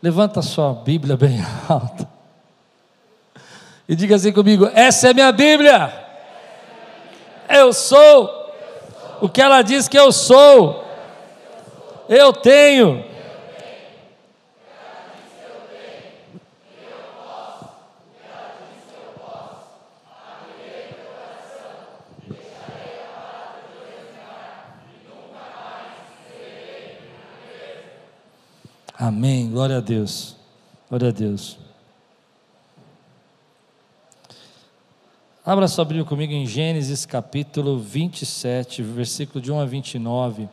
[0.00, 2.08] Levanta a sua Bíblia bem alta.
[3.88, 5.92] E diga assim comigo: essa é minha Bíblia.
[7.48, 8.42] Eu sou
[9.20, 10.84] o que ela diz que eu sou.
[12.08, 13.11] Eu tenho
[29.04, 29.50] Amém.
[29.50, 30.36] Glória a Deus.
[30.88, 31.58] Glória a Deus.
[35.44, 40.48] Abra sua Bíblia comigo em Gênesis capítulo 27, versículo de 1 a 29.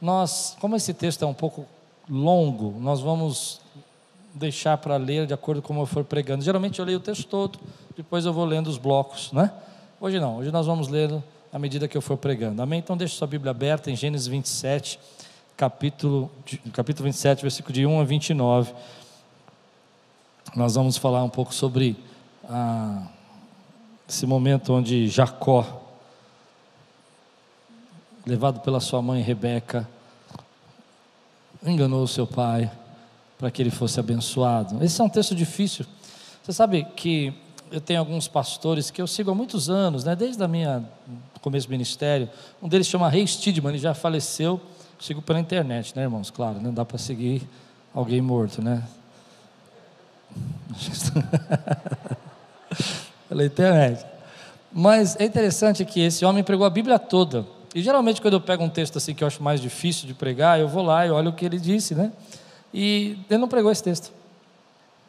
[0.00, 1.66] Nós, como esse texto é um pouco
[2.08, 3.60] longo, nós vamos
[4.34, 6.44] deixar para ler de acordo com como eu for pregando.
[6.44, 7.58] Geralmente eu leio o texto todo,
[7.96, 9.52] depois eu vou lendo os blocos, né?
[10.00, 11.10] Hoje não, hoje nós vamos ler
[11.52, 12.62] à medida que eu for pregando.
[12.62, 12.78] Amém?
[12.78, 14.96] Então deixe sua Bíblia aberta em Gênesis 27,
[15.60, 16.30] capítulo,
[16.72, 18.72] capítulo 27, versículo de 1 a 29.
[20.56, 21.98] Nós vamos falar um pouco sobre
[22.48, 23.06] ah,
[24.08, 25.82] esse momento onde Jacó,
[28.24, 29.86] levado pela sua mãe Rebeca,
[31.62, 32.72] enganou seu pai
[33.38, 34.82] para que ele fosse abençoado.
[34.82, 35.84] Esse é um texto difícil.
[36.42, 37.34] Você sabe que
[37.70, 40.82] eu tenho alguns pastores que eu sigo há muitos anos, né, desde a minha
[41.42, 42.30] começo do ministério.
[42.62, 44.58] Um deles chama Rei Stidman, ele já faleceu
[45.00, 46.30] Sigo pela internet, né, irmãos?
[46.30, 47.48] Claro, não dá para seguir
[47.94, 48.82] alguém morto, né?
[53.28, 54.04] pela internet.
[54.70, 57.46] Mas é interessante que esse homem pregou a Bíblia toda.
[57.74, 60.60] E geralmente, quando eu pego um texto assim que eu acho mais difícil de pregar,
[60.60, 62.12] eu vou lá e olho o que ele disse, né?
[62.72, 64.12] E ele não pregou esse texto.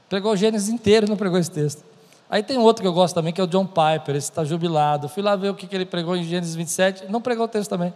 [0.07, 1.83] Pregou Gênesis inteiro não pregou esse texto.
[2.29, 5.09] Aí tem outro que eu gosto também, que é o John Piper, esse está jubilado.
[5.09, 7.93] Fui lá ver o que ele pregou em Gênesis 27, não pregou o texto também.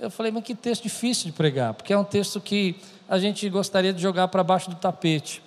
[0.00, 2.74] Eu falei, mas que texto difícil de pregar, porque é um texto que
[3.06, 5.42] a gente gostaria de jogar para baixo do tapete.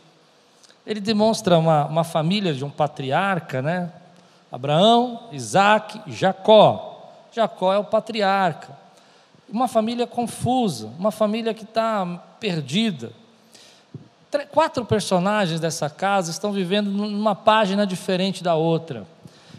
[0.85, 3.91] Ele demonstra uma, uma família de um patriarca, né?
[4.51, 7.11] Abraão, Isaac Jacó.
[7.31, 8.77] Jacó é o patriarca.
[9.49, 12.05] Uma família confusa, uma família que está
[12.39, 13.11] perdida.
[14.51, 19.07] Quatro personagens dessa casa estão vivendo numa página diferente da outra.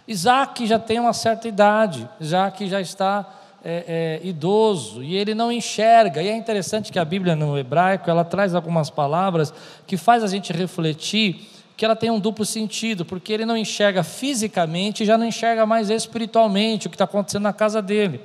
[0.07, 3.27] Isaac já tem uma certa idade, Isaac já está
[3.65, 6.23] é, é, idoso e ele não enxerga.
[6.23, 9.55] E é interessante que a Bíblia no hebraico ela traz algumas palavras
[9.87, 14.05] que faz a gente refletir que ela tem um duplo sentido, porque ele não enxerga
[14.05, 18.21] fisicamente e já não enxerga mais espiritualmente o que está acontecendo na casa dele.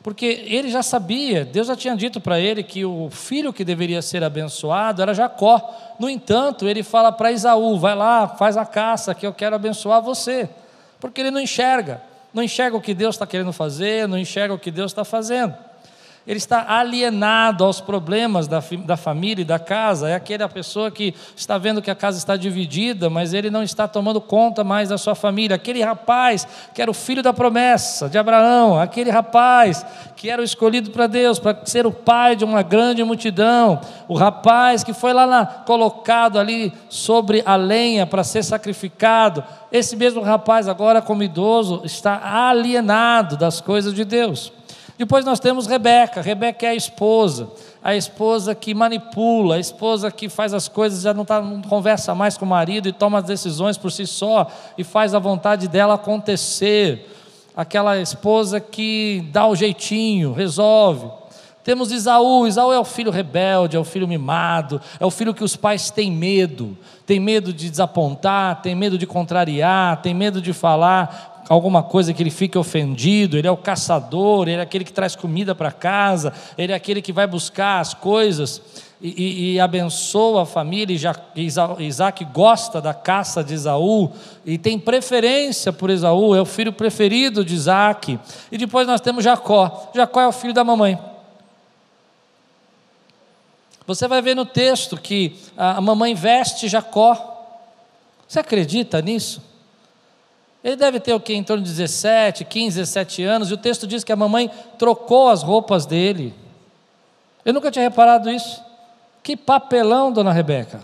[0.00, 4.02] Porque ele já sabia, Deus já tinha dito para ele que o filho que deveria
[4.02, 5.96] ser abençoado era Jacó.
[5.98, 10.02] No entanto, ele fala para Isaú: vai lá, faz a caça, que eu quero abençoar
[10.02, 10.48] você.
[11.00, 12.02] Porque ele não enxerga
[12.34, 15.54] não enxerga o que Deus está querendo fazer, não enxerga o que Deus está fazendo.
[16.26, 20.08] Ele está alienado aos problemas da, da família e da casa.
[20.08, 23.86] É aquela pessoa que está vendo que a casa está dividida, mas ele não está
[23.86, 25.56] tomando conta mais da sua família.
[25.56, 29.84] Aquele rapaz que era o filho da promessa de Abraão, aquele rapaz
[30.16, 34.14] que era o escolhido para Deus, para ser o pai de uma grande multidão, o
[34.14, 39.44] rapaz que foi lá na, colocado ali sobre a lenha para ser sacrificado.
[39.70, 44.50] Esse mesmo rapaz, agora como idoso, está alienado das coisas de Deus.
[44.96, 46.20] Depois nós temos Rebeca.
[46.20, 47.50] Rebeca é a esposa,
[47.82, 52.14] a esposa que manipula, a esposa que faz as coisas, já não, tá, não conversa
[52.14, 54.46] mais com o marido e toma as decisões por si só
[54.78, 57.10] e faz a vontade dela acontecer.
[57.56, 61.08] Aquela esposa que dá o jeitinho, resolve.
[61.64, 65.42] Temos Isaú, Isaú é o filho rebelde, é o filho mimado, é o filho que
[65.42, 66.76] os pais têm medo,
[67.06, 72.22] tem medo de desapontar, tem medo de contrariar, tem medo de falar, alguma coisa que
[72.22, 76.32] ele fique ofendido, ele é o caçador, ele é aquele que traz comida para casa,
[76.56, 78.62] ele é aquele que vai buscar as coisas
[79.00, 80.96] e, e, e abençoa a família.
[81.34, 84.10] E Isaac gosta da caça de Esaú
[84.44, 88.18] e tem preferência por Esaú, é o filho preferido de Isaac.
[88.50, 90.98] E depois nós temos Jacó, Jacó é o filho da mamãe.
[93.86, 97.32] Você vai ver no texto que a mamãe veste Jacó.
[98.26, 99.42] Você acredita nisso?
[100.64, 101.34] Ele deve ter o que?
[101.34, 105.28] Em torno de 17, 15, 17 anos, e o texto diz que a mamãe trocou
[105.28, 106.32] as roupas dele.
[107.44, 108.62] Eu nunca tinha reparado isso.
[109.22, 110.80] Que papelão, dona Rebeca.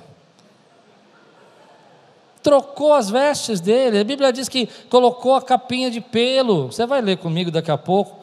[2.42, 3.98] Trocou as vestes dele.
[3.98, 6.66] A Bíblia diz que colocou a capinha de pelo.
[6.66, 8.18] Você vai ler comigo daqui a pouco.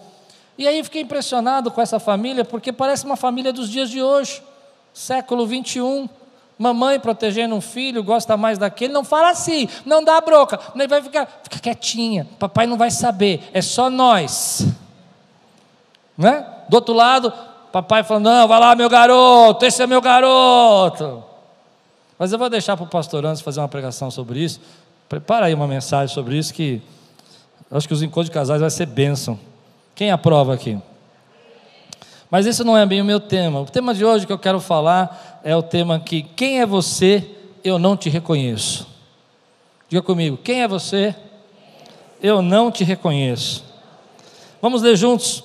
[0.59, 4.44] E aí fiquei impressionado com essa família, porque parece uma família dos dias de hoje,
[4.94, 6.07] século 21.
[6.57, 11.04] Mamãe protegendo um filho, gosta mais daquele, não fala assim, não dá broca, ele vai
[11.04, 14.68] ficar, fica quietinha, papai não vai saber, é só nós.
[16.18, 16.44] Né?
[16.68, 17.31] Do outro lado,
[17.71, 21.24] papai falando, não, vai lá meu garoto, esse é meu garoto.
[22.18, 24.59] Mas eu vou deixar para o pastor antes fazer uma pregação sobre isso.
[25.07, 26.81] Prepara aí uma mensagem sobre isso que
[27.71, 29.39] acho que os encontros de casais vai ser bênção.
[29.94, 30.80] Quem aprova aqui?
[32.30, 33.62] Mas esse não é bem o meu tema.
[33.62, 37.26] O tema de hoje que eu quero falar é o tema que quem é você?
[37.64, 38.86] Eu não te reconheço.
[39.88, 41.16] Diga comigo, quem é você?
[42.22, 43.64] Eu não te reconheço.
[44.62, 45.42] Vamos ler juntos.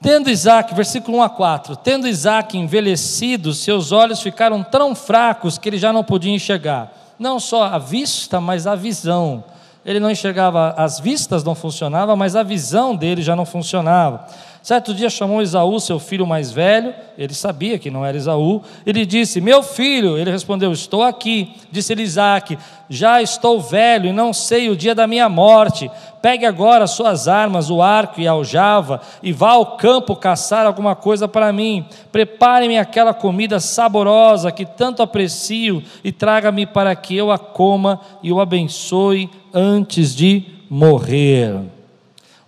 [0.00, 5.68] Tendo Isaac, versículo 1 a 4: Tendo Isaac envelhecido, seus olhos ficaram tão fracos que
[5.68, 9.42] ele já não podia enxergar, não só a vista, mas a visão.
[9.84, 14.24] Ele não enxergava, as vistas não funcionavam, mas a visão dele já não funcionava.
[14.62, 19.04] Certo dia chamou Isaú, seu filho mais velho, ele sabia que não era Isaú, ele
[19.04, 21.52] disse: Meu filho, ele respondeu: Estou aqui.
[21.72, 22.56] Disse-lhe Isaac:
[22.88, 25.90] Já estou velho e não sei o dia da minha morte.
[26.22, 30.94] Pegue agora suas armas, o arco e a aljava, e vá ao campo caçar alguma
[30.94, 31.84] coisa para mim.
[32.12, 38.30] Prepare-me aquela comida saborosa que tanto aprecio e traga-me para que eu a coma e
[38.30, 41.56] o abençoe antes de morrer.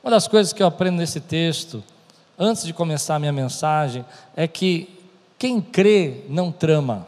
[0.01, 1.83] Uma das coisas que eu aprendo nesse texto
[2.39, 4.05] antes de começar a minha mensagem,
[4.37, 4.89] é que
[5.39, 7.07] quem crê não trama.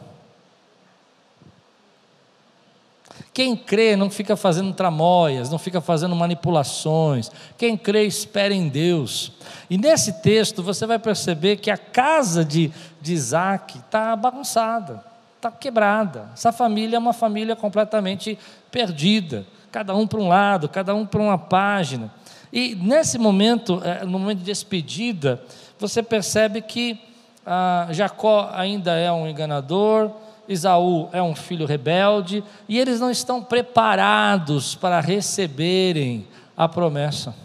[3.33, 7.29] Quem crê não fica fazendo tramóias, não fica fazendo manipulações.
[7.57, 9.31] Quem crê espera em Deus.
[9.69, 15.03] E nesse texto você vai perceber que a casa de, de Isaac está bagunçada,
[15.35, 16.29] está quebrada.
[16.33, 18.39] Essa família é uma família completamente
[18.71, 19.45] perdida.
[19.71, 22.11] Cada um para um lado, cada um para uma página.
[22.51, 25.41] E nesse momento, é, no momento de despedida,
[25.79, 26.99] você percebe que
[27.45, 30.11] ah, Jacó ainda é um enganador,
[30.47, 37.35] Isaú é um filho rebelde, e eles não estão preparados para receberem a promessa.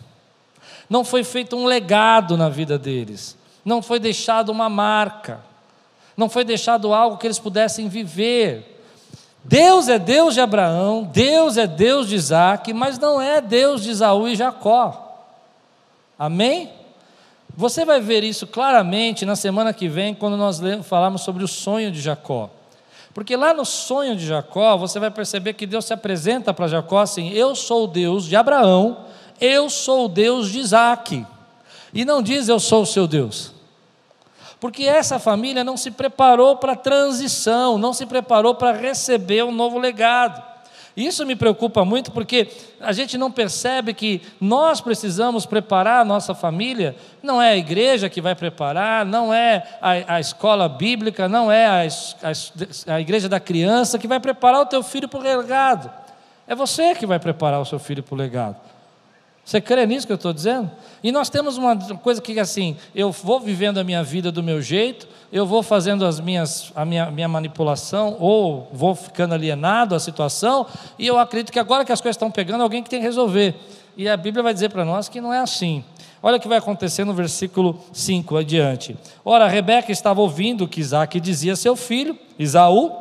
[0.89, 5.41] Não foi feito um legado na vida deles, não foi deixado uma marca,
[6.17, 8.72] não foi deixado algo que eles pudessem viver.
[9.45, 13.91] Deus é Deus de Abraão, Deus é Deus de Isaac, mas não é Deus de
[13.91, 15.27] Isaú e Jacó.
[16.19, 16.71] Amém?
[17.55, 21.91] Você vai ver isso claramente na semana que vem, quando nós falarmos sobre o sonho
[21.91, 22.49] de Jacó.
[23.13, 27.01] Porque lá no sonho de Jacó, você vai perceber que Deus se apresenta para Jacó
[27.01, 29.05] assim: Eu sou o Deus de Abraão,
[29.41, 31.27] eu sou o Deus de Isaac.
[31.93, 33.53] E não diz eu sou o seu Deus
[34.63, 39.51] porque essa família não se preparou para a transição, não se preparou para receber um
[39.51, 40.41] novo legado.
[40.97, 42.47] Isso me preocupa muito porque
[42.81, 48.09] a gente não percebe que nós precisamos preparar a nossa família, não é a igreja
[48.09, 51.81] que vai preparar, não é a, a escola bíblica, não é a,
[52.23, 55.91] a, a igreja da criança que vai preparar o teu filho para o legado,
[56.47, 58.72] é você que vai preparar o seu filho para o legado.
[59.45, 60.71] Você crê nisso que eu estou dizendo?
[61.03, 64.63] E nós temos uma coisa que assim, eu vou vivendo a minha vida do meu
[64.63, 69.99] jeito, eu vou fazendo as minhas, a minha, minha manipulação, ou vou ficando alienado à
[69.99, 70.67] situação,
[70.97, 73.57] e eu acredito que agora que as coisas estão pegando, alguém que tem que resolver.
[73.97, 75.85] E a Bíblia vai dizer para nós que não é assim.
[76.23, 78.97] Olha o que vai acontecer no versículo 5 adiante.
[79.25, 82.93] Ora, Rebeca estava ouvindo que Isaac dizia a seu filho, Isaú,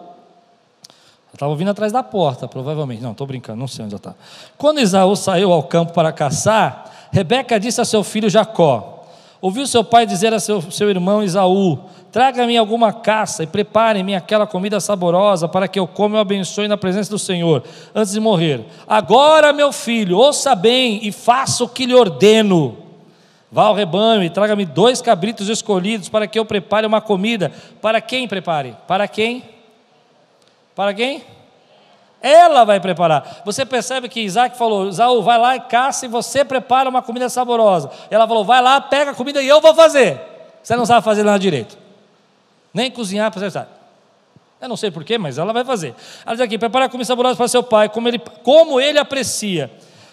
[1.34, 3.02] Estava vindo atrás da porta, provavelmente.
[3.02, 4.14] Não, estou brincando, não sei onde está.
[4.58, 9.06] Quando Isaú saiu ao campo para caçar, Rebeca disse a seu filho Jacó:
[9.42, 11.80] Ouviu seu pai dizer a seu, seu irmão Isaú:
[12.12, 16.68] Traga-me alguma caça e prepare-me aquela comida saborosa para que eu coma e o abençoe
[16.68, 17.64] na presença do Senhor,
[17.96, 18.66] antes de morrer.
[18.88, 22.78] Agora, meu filho, ouça bem e faça o que lhe ordeno.
[23.50, 27.52] Vá ao rebanho e traga-me dois cabritos escolhidos para que eu prepare uma comida.
[27.82, 28.76] Para quem prepare?
[28.88, 29.61] Para quem?
[30.82, 31.24] Para quem?
[32.20, 33.44] Ela vai preparar.
[33.46, 37.30] Você percebe que Isaac falou: Isaú, vai lá e caça e você prepara uma comida
[37.30, 37.92] saborosa.
[38.10, 40.20] Ela falou: vai lá, pega a comida e eu vou fazer.
[40.64, 41.78] Você não sabe fazer nada direito.
[42.74, 43.68] Nem cozinhar, você sabe.
[44.60, 45.94] Eu não sei porquê, mas ela vai fazer.
[46.26, 49.70] Ela diz aqui: prepara a comida saborosa para seu pai, como ele, como ele aprecia.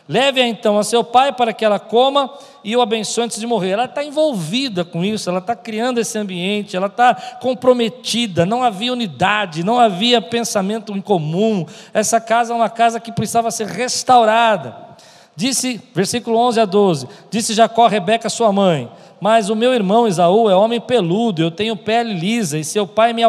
[0.09, 2.33] Leve-a então a seu pai para que ela coma
[2.65, 3.73] e o abençoe antes de morrer.
[3.73, 8.47] Ela está envolvida com isso, ela está criando esse ambiente, ela está comprometida.
[8.47, 11.67] Não havia unidade, não havia pensamento em comum.
[11.93, 14.89] Essa casa é uma casa que precisava ser restaurada.
[15.37, 20.09] Disse, versículo 11 a 12: Disse Jacó a Rebeca, sua mãe: Mas o meu irmão
[20.09, 23.23] Isaú é homem peludo, eu tenho pele lisa, e seu pai me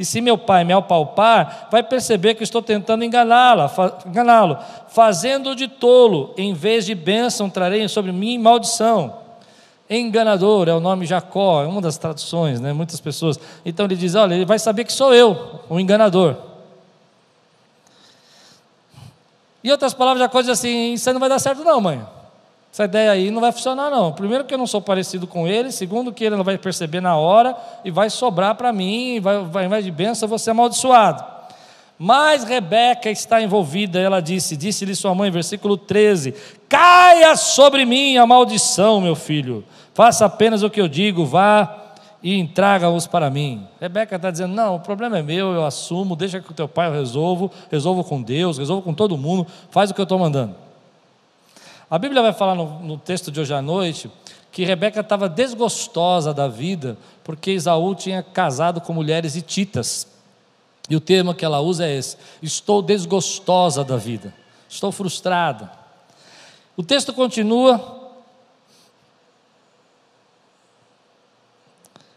[0.00, 4.56] e se meu pai me apalpar, vai perceber que estou tentando enganá-la, fa enganá-lo,
[4.88, 9.18] fazendo de tolo, em vez de bênção trarei sobre mim maldição.
[9.90, 12.72] Enganador é o nome Jacó, é uma das traduções, né?
[12.72, 13.38] Muitas pessoas.
[13.62, 16.34] Então ele diz: olha, ele vai saber que sou eu, o enganador.
[19.62, 22.02] Em outras palavras, Jacó diz assim: Isso não vai dar certo, não, mãe.
[22.72, 24.12] Essa ideia aí não vai funcionar, não.
[24.12, 25.72] Primeiro, que eu não sou parecido com ele.
[25.72, 29.18] Segundo, que ele não vai perceber na hora e vai sobrar para mim.
[29.20, 31.24] Vai, vai, ao invés de bênção, vou ser amaldiçoado.
[31.98, 36.32] Mas Rebeca está envolvida, ela disse: Disse-lhe sua mãe, versículo 13:
[36.68, 39.64] Caia sobre mim a maldição, meu filho.
[39.92, 41.88] Faça apenas o que eu digo, vá
[42.22, 43.66] e entrega-os para mim.
[43.80, 46.88] Rebeca está dizendo: Não, o problema é meu, eu assumo, deixa que o teu pai
[46.88, 50.54] eu resolvo, resolvo com Deus, resolvo com todo mundo, faz o que eu estou mandando.
[51.90, 54.08] A Bíblia vai falar no, no texto de hoje à noite
[54.52, 60.06] que Rebeca estava desgostosa da vida porque Isaú tinha casado com mulheres hititas.
[60.88, 64.32] E o termo que ela usa é esse: estou desgostosa da vida,
[64.68, 65.70] estou frustrada.
[66.76, 67.98] O texto continua.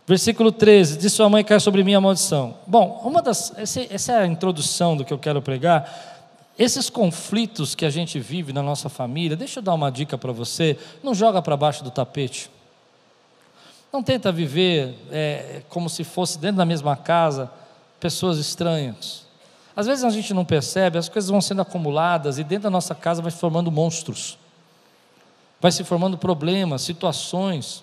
[0.05, 2.57] Versículo 13: Diz sua mãe cai sobre mim a maldição.
[2.67, 6.12] Bom, uma das, essa é a introdução do que eu quero pregar.
[6.57, 10.31] Esses conflitos que a gente vive na nossa família, deixa eu dar uma dica para
[10.31, 12.49] você: não joga para baixo do tapete.
[13.91, 17.51] Não tenta viver é, como se fosse dentro da mesma casa
[17.99, 19.23] pessoas estranhas.
[19.75, 22.93] Às vezes a gente não percebe, as coisas vão sendo acumuladas e dentro da nossa
[22.93, 24.37] casa vai se formando monstros,
[25.59, 27.82] vai se formando problemas, situações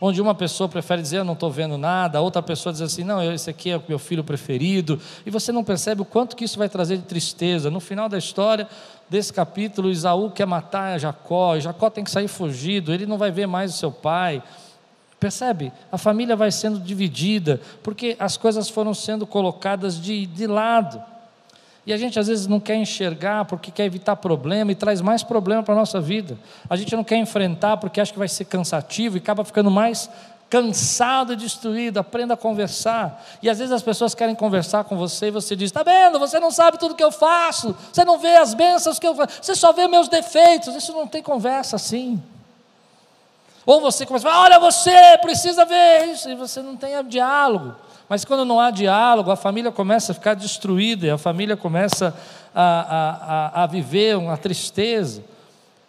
[0.00, 3.22] onde uma pessoa prefere dizer eu não estou vendo nada, outra pessoa diz assim, não,
[3.32, 6.58] esse aqui é o meu filho preferido, e você não percebe o quanto que isso
[6.58, 7.70] vai trazer de tristeza.
[7.70, 8.66] No final da história
[9.08, 13.46] desse capítulo, Isaú quer matar Jacó, Jacó tem que sair fugido, ele não vai ver
[13.46, 14.42] mais o seu pai.
[15.18, 15.70] Percebe?
[15.92, 21.02] A família vai sendo dividida, porque as coisas foram sendo colocadas de, de lado.
[21.90, 25.24] E a gente às vezes não quer enxergar porque quer evitar problema e traz mais
[25.24, 26.38] problema para a nossa vida.
[26.68, 30.08] A gente não quer enfrentar porque acha que vai ser cansativo e acaba ficando mais
[30.48, 31.98] cansado e destruído.
[31.98, 33.20] Aprenda a conversar.
[33.42, 36.20] E às vezes as pessoas querem conversar com você e você diz: Está vendo?
[36.20, 37.74] Você não sabe tudo que eu faço.
[37.92, 39.42] Você não vê as bênçãos que eu faço.
[39.42, 40.72] Você só vê meus defeitos.
[40.76, 42.22] Isso não tem conversa assim.
[43.66, 46.30] Ou você começa a falar: Olha, você precisa ver isso.
[46.30, 47.74] E você não tem diálogo.
[48.10, 52.12] Mas quando não há diálogo, a família começa a ficar destruída, a família começa
[52.52, 55.22] a, a, a viver uma tristeza.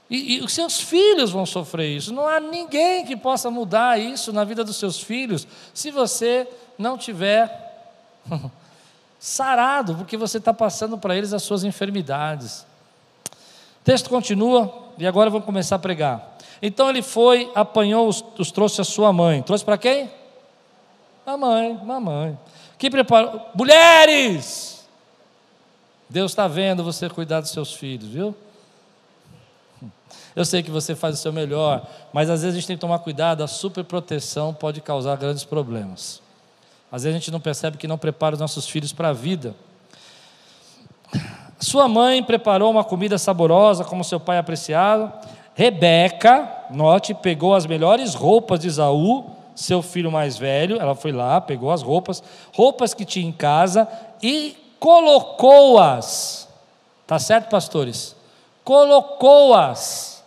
[0.08, 2.14] E, e, os seus filhos vão sofrer isso.
[2.14, 6.48] Não há ninguém que possa mudar isso na vida dos seus filhos se você
[6.78, 7.50] não tiver
[9.20, 12.68] sarado, porque você está passando para eles as suas enfermidades.
[13.82, 16.38] O texto continua, e agora vamos começar a pregar.
[16.62, 19.42] Então ele foi, apanhou, os, os trouxe a sua mãe.
[19.42, 20.21] Trouxe para quem?
[21.32, 22.38] Mamãe, mamãe.
[22.78, 23.42] Que preparou.
[23.56, 24.86] Mulheres!
[26.10, 28.36] Deus está vendo você cuidar dos seus filhos, viu?
[30.36, 32.82] Eu sei que você faz o seu melhor, mas às vezes a gente tem que
[32.82, 36.22] tomar cuidado, a superproteção pode causar grandes problemas.
[36.92, 39.56] Às vezes a gente não percebe que não prepara os nossos filhos para a vida.
[41.60, 45.18] Sua mãe preparou uma comida saborosa, como seu pai apreciava.
[45.56, 51.40] Rebeca, note, pegou as melhores roupas de Isaú seu filho mais velho, ela foi lá,
[51.42, 53.88] pegou as roupas, roupas que tinha em casa
[54.22, 56.48] e colocou-as.
[57.06, 58.16] Tá certo, pastores?
[58.64, 60.24] Colocou-as.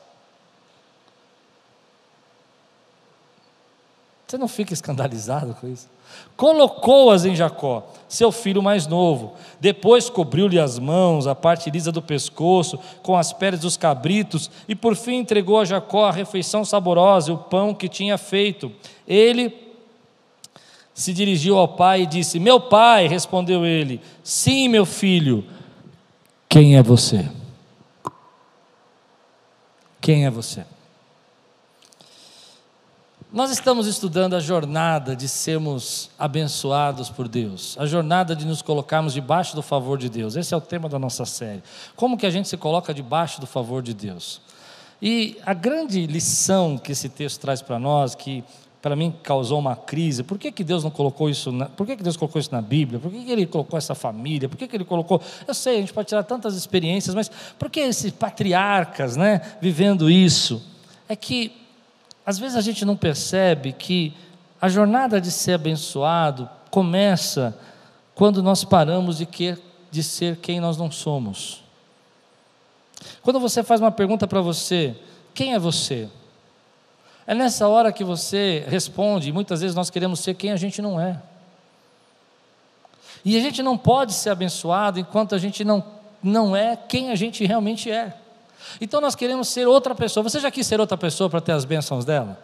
[4.27, 5.89] Você não fica escandalizado com isso?
[6.37, 9.35] Colocou-as em Jacó, seu filho mais novo.
[9.61, 14.75] Depois cobriu-lhe as mãos, a parte lisa do pescoço, com as peles dos cabritos, e
[14.75, 18.71] por fim entregou a Jacó a refeição saborosa, o pão que tinha feito.
[19.07, 19.53] Ele
[20.95, 25.45] se dirigiu ao pai e disse: Meu pai, respondeu ele, sim, meu filho,
[26.49, 27.29] quem é você?
[30.01, 30.65] Quem é você?
[33.35, 39.13] Nós estamos estudando a jornada de sermos abençoados por Deus, a jornada de nos colocarmos
[39.13, 40.37] debaixo do favor de Deus.
[40.37, 41.61] Esse é o tema da nossa série.
[41.97, 44.41] Como que a gente se coloca debaixo do favor de Deus?
[45.03, 48.45] E a grande lição que esse texto traz para nós, que
[48.81, 51.97] para mim causou uma crise, por que, que Deus não colocou isso, na, por que,
[51.97, 53.01] que Deus colocou isso na Bíblia?
[53.01, 54.49] Por que, que Ele colocou essa família?
[54.49, 57.69] Por que, que Ele colocou, eu sei, a gente pode tirar tantas experiências, mas por
[57.69, 60.63] que esses patriarcas, né, vivendo isso?
[61.09, 61.64] É que
[62.25, 64.15] às vezes a gente não percebe que
[64.61, 67.57] a jornada de ser abençoado começa
[68.15, 69.59] quando nós paramos de, que,
[69.91, 71.63] de ser quem nós não somos.
[73.23, 74.97] Quando você faz uma pergunta para você,
[75.35, 76.09] quem é você?
[77.27, 81.01] É nessa hora que você responde, muitas vezes nós queremos ser quem a gente não
[81.01, 81.21] é.
[83.25, 85.85] E a gente não pode ser abençoado enquanto a gente não,
[86.23, 88.15] não é quem a gente realmente é.
[88.81, 90.23] Então nós queremos ser outra pessoa.
[90.23, 92.39] Você já quis ser outra pessoa para ter as bênçãos dela?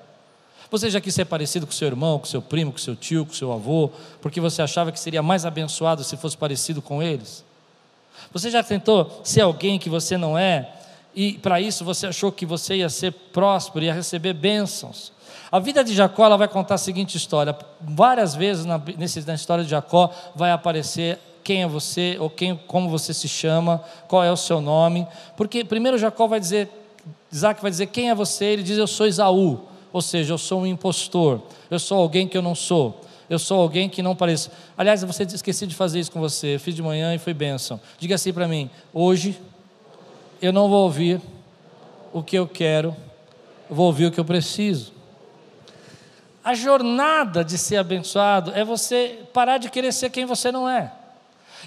[0.70, 3.32] Você já quis ser parecido com seu irmão, com seu primo, com seu tio, com
[3.32, 3.90] seu avô,
[4.22, 7.44] porque você achava que seria mais abençoado se fosse parecido com eles?
[8.32, 10.72] Você já tentou ser alguém que você não é
[11.14, 15.12] e para isso você achou que você ia ser próspero, ia receber bênçãos.
[15.50, 19.34] A vida de Jacó ela vai contar a seguinte história: várias vezes na, nesse, na
[19.34, 24.22] história de Jacó vai aparecer quem é você, ou quem, como você se chama, qual
[24.22, 25.06] é o seu nome.
[25.36, 26.68] Porque primeiro Jacó vai dizer,
[27.32, 29.60] Isaac vai dizer quem é você, ele diz eu sou Isaú,
[29.92, 33.00] ou seja, eu sou um impostor, eu sou alguém que eu não sou.
[33.28, 34.50] Eu sou alguém que não pareço.
[34.76, 36.56] Aliás, você esqueci de fazer isso com você.
[36.56, 37.80] Eu fiz de manhã e foi bênção.
[37.96, 39.40] Diga assim para mim: hoje
[40.42, 41.20] eu não vou ouvir
[42.12, 42.94] o que eu quero,
[43.68, 44.92] eu vou ouvir o que eu preciso.
[46.42, 50.92] A jornada de ser abençoado é você parar de querer ser quem você não é.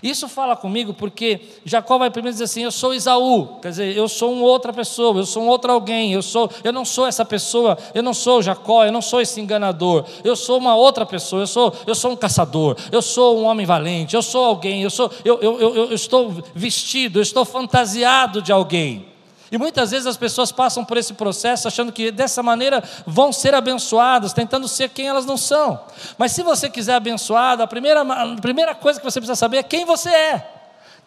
[0.02, 4.08] Isso fala comigo porque Jacó vai primeiro dizer assim: Eu sou Isaú, quer dizer, eu
[4.08, 7.24] sou uma outra pessoa, eu sou um outro alguém, eu, sou, eu não sou essa
[7.24, 11.44] pessoa, eu não sou Jacó, eu não sou esse enganador, eu sou uma outra pessoa,
[11.44, 14.90] eu sou, eu sou um caçador, eu sou um homem valente, eu sou alguém, eu,
[14.90, 19.13] sou, eu, eu, eu, eu estou vestido, eu estou fantasiado de alguém.
[19.54, 23.54] E muitas vezes as pessoas passam por esse processo achando que dessa maneira vão ser
[23.54, 25.80] abençoadas, tentando ser quem elas não são.
[26.18, 29.64] Mas se você quiser abençoado, a primeira, a primeira coisa que você precisa saber é
[29.64, 30.52] quem você é.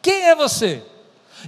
[0.00, 0.80] Quem é você?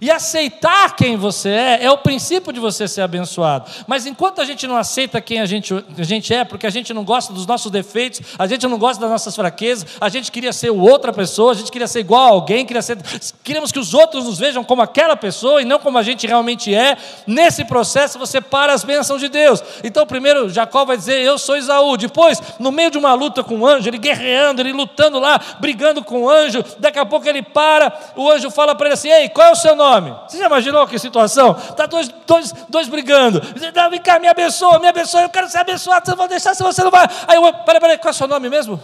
[0.01, 3.71] E aceitar quem você é é o princípio de você ser abençoado.
[3.87, 6.95] Mas enquanto a gente não aceita quem a gente, a gente é, porque a gente
[6.95, 10.53] não gosta dos nossos defeitos, a gente não gosta das nossas fraquezas, a gente queria
[10.53, 12.99] ser outra pessoa, a gente queria ser igual a alguém, queria ser,
[13.43, 16.75] queríamos que os outros nos vejam como aquela pessoa e não como a gente realmente
[16.75, 16.97] é.
[17.27, 19.63] Nesse processo você para as bênçãos de Deus.
[19.83, 21.97] Então, primeiro, Jacó vai dizer: Eu sou Isaú.
[21.97, 26.03] Depois, no meio de uma luta com o anjo, ele guerreando, ele lutando lá, brigando
[26.03, 26.65] com o anjo.
[26.79, 29.57] Daqui a pouco ele para, o anjo fala para ele assim: Ei, qual é o
[29.57, 30.15] seu nome?
[30.29, 31.57] Você já imaginou que situação?
[31.57, 33.41] Está dois, dois, dois brigando.
[33.41, 36.63] Vem cá, me abençoa, me abençoa, eu quero ser abençoado, você não vai deixar se
[36.63, 37.09] você não vai.
[37.27, 38.79] Aí eu, peraí, peraí, qual é o seu nome mesmo?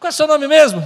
[0.00, 0.82] Qual é o seu nome mesmo?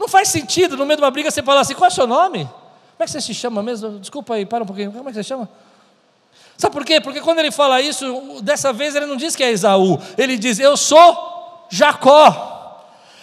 [0.00, 2.08] Não faz sentido no meio de uma briga você falar assim, qual é o seu
[2.08, 2.44] nome?
[2.44, 4.00] Como é que você se chama mesmo?
[4.00, 4.90] Desculpa aí, para um pouquinho.
[4.90, 5.48] Como é que você chama?
[6.56, 7.00] Sabe por quê?
[7.00, 10.58] Porque quando ele fala isso, dessa vez ele não diz que é Esaú, ele diz:
[10.58, 12.51] Eu sou Jacó.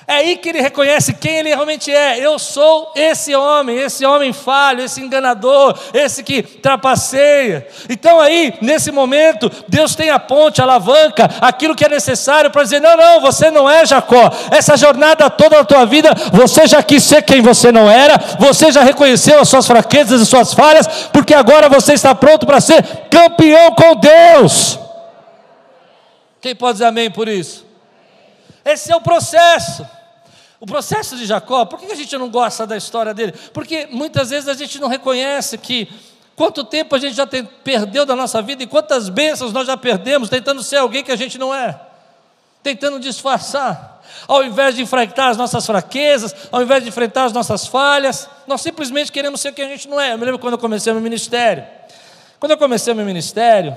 [0.09, 2.17] É aí que ele reconhece quem ele realmente é.
[2.17, 7.67] Eu sou esse homem, esse homem falho, esse enganador, esse que trapaceia.
[7.87, 12.63] Então aí, nesse momento, Deus tem a ponte, a alavanca, aquilo que é necessário para
[12.63, 14.31] dizer: não, não, você não é Jacó.
[14.49, 18.71] Essa jornada toda da tua vida, você já quis ser quem você não era, você
[18.71, 22.81] já reconheceu as suas fraquezas e suas falhas, porque agora você está pronto para ser
[23.11, 24.79] campeão com Deus.
[26.41, 27.63] Quem pode dizer amém por isso?
[28.65, 29.98] Esse é o processo.
[30.59, 33.33] O processo de Jacó, por que a gente não gosta da história dele?
[33.53, 35.87] Porque muitas vezes a gente não reconhece que
[36.35, 39.77] quanto tempo a gente já tem, perdeu da nossa vida e quantas bênçãos nós já
[39.77, 41.79] perdemos tentando ser alguém que a gente não é,
[42.61, 43.99] tentando disfarçar.
[44.27, 48.59] Ao invés de enfrentar as nossas fraquezas, ao invés de enfrentar as nossas falhas, nós
[48.59, 50.13] simplesmente queremos ser quem a gente não é.
[50.13, 51.63] Eu me lembro quando eu comecei meu ministério.
[52.37, 53.75] Quando eu comecei meu ministério,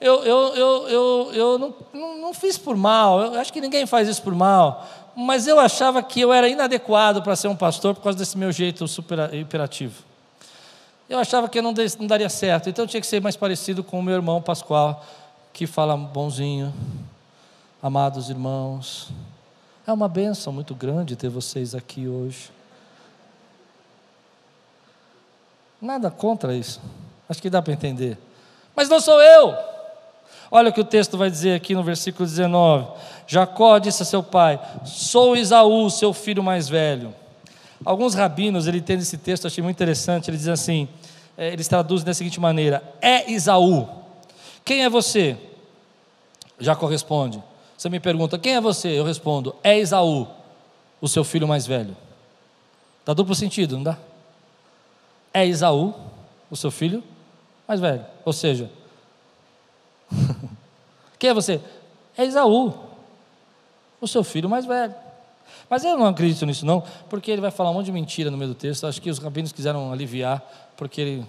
[0.00, 3.86] eu, eu, eu, eu, eu não, não, não fiz por mal, eu acho que ninguém
[3.86, 7.94] faz isso por mal mas eu achava que eu era inadequado para ser um pastor
[7.94, 10.02] por causa desse meu jeito super imperativo.
[11.08, 13.84] Eu achava que eu não, não daria certo, então eu tinha que ser mais parecido
[13.84, 15.04] com o meu irmão Pascoal,
[15.52, 16.72] que fala bonzinho,
[17.82, 19.10] amados irmãos.
[19.86, 22.50] É uma benção muito grande ter vocês aqui hoje.
[25.80, 26.80] Nada contra isso,
[27.28, 28.16] acho que dá para entender.
[28.74, 29.71] Mas não sou eu.
[30.54, 32.86] Olha o que o texto vai dizer aqui no versículo 19.
[33.26, 37.14] Jacó disse a seu pai: Sou Isaú, seu filho mais velho.
[37.82, 40.28] Alguns rabinos, ele tem esse texto, achei muito interessante.
[40.28, 40.86] Ele diz assim:
[41.38, 43.88] é, eles traduzem da seguinte maneira: É Isaú.
[44.62, 45.38] Quem é você?
[46.60, 47.42] Jacó responde.
[47.74, 48.88] Você me pergunta: Quem é você?
[48.88, 50.28] Eu respondo: É Isaú,
[51.00, 51.96] o seu filho mais velho.
[53.06, 53.96] Dá duplo sentido, não dá?
[55.32, 55.94] É Isaú,
[56.50, 57.02] o seu filho
[57.66, 58.04] mais velho.
[58.22, 58.70] Ou seja,
[61.22, 61.60] quem é você?
[62.18, 62.74] É Isaú,
[64.00, 64.92] o seu filho mais velho.
[65.70, 68.36] Mas eu não acredito nisso, não, porque ele vai falar um monte de mentira no
[68.36, 68.88] meio do texto.
[68.88, 70.42] Acho que os rabinos quiseram aliviar,
[70.76, 71.26] porque ele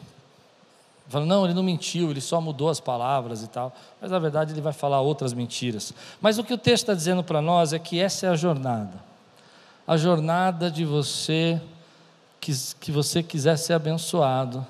[1.08, 3.72] fala, não, ele não mentiu, ele só mudou as palavras e tal.
[4.02, 5.94] Mas na verdade ele vai falar outras mentiras.
[6.20, 8.96] Mas o que o texto está dizendo para nós é que essa é a jornada.
[9.86, 11.62] A jornada de você,
[12.42, 14.66] que, que você quiser ser abençoado.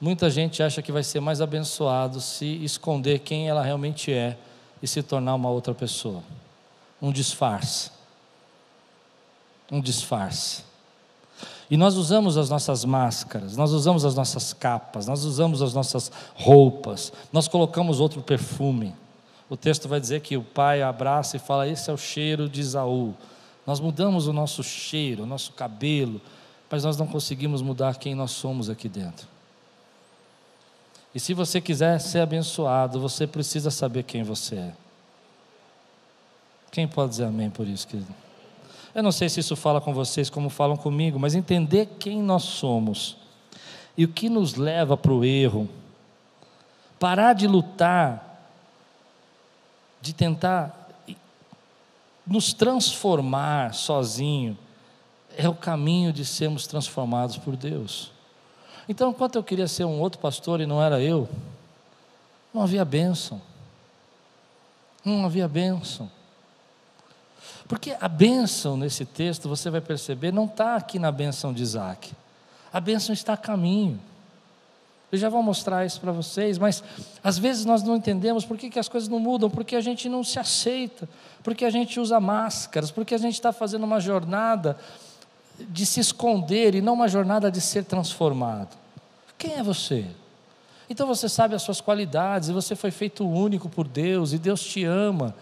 [0.00, 4.36] Muita gente acha que vai ser mais abençoado se esconder quem ela realmente é
[4.82, 6.22] e se tornar uma outra pessoa
[7.00, 7.90] um disfarce.
[9.70, 10.62] Um disfarce.
[11.70, 16.10] E nós usamos as nossas máscaras, nós usamos as nossas capas, nós usamos as nossas
[16.34, 18.92] roupas, nós colocamos outro perfume.
[19.48, 22.60] O texto vai dizer que o pai abraça e fala: Esse é o cheiro de
[22.60, 23.14] Isaú.
[23.66, 26.20] Nós mudamos o nosso cheiro, o nosso cabelo,
[26.68, 29.28] mas nós não conseguimos mudar quem nós somos aqui dentro.
[31.14, 34.72] E se você quiser ser abençoado, você precisa saber quem você é.
[36.70, 38.14] Quem pode dizer amém por isso, querido?
[38.94, 42.44] Eu não sei se isso fala com vocês como falam comigo, mas entender quem nós
[42.44, 43.16] somos
[43.96, 45.68] e o que nos leva para o erro,
[46.98, 48.48] parar de lutar,
[50.00, 50.88] de tentar
[52.26, 54.56] nos transformar sozinho,
[55.36, 58.12] é o caminho de sermos transformados por Deus.
[58.88, 61.28] Então, enquanto eu queria ser um outro pastor e não era eu,
[62.52, 63.40] não havia bênção.
[65.04, 66.10] Não havia bênção.
[67.68, 72.12] Porque a bênção nesse texto, você vai perceber, não está aqui na bênção de Isaac.
[72.72, 74.00] A bênção está a caminho.
[75.12, 76.84] Eu já vou mostrar isso para vocês, mas
[77.22, 80.08] às vezes nós não entendemos por que, que as coisas não mudam, porque a gente
[80.08, 81.08] não se aceita,
[81.42, 84.76] porque a gente usa máscaras, porque a gente está fazendo uma jornada
[85.68, 88.76] de se esconder e não uma jornada de ser transformado.
[89.36, 90.04] Quem é você?
[90.88, 94.60] Então você sabe as suas qualidades, e você foi feito único por Deus, e Deus
[94.62, 95.34] te ama,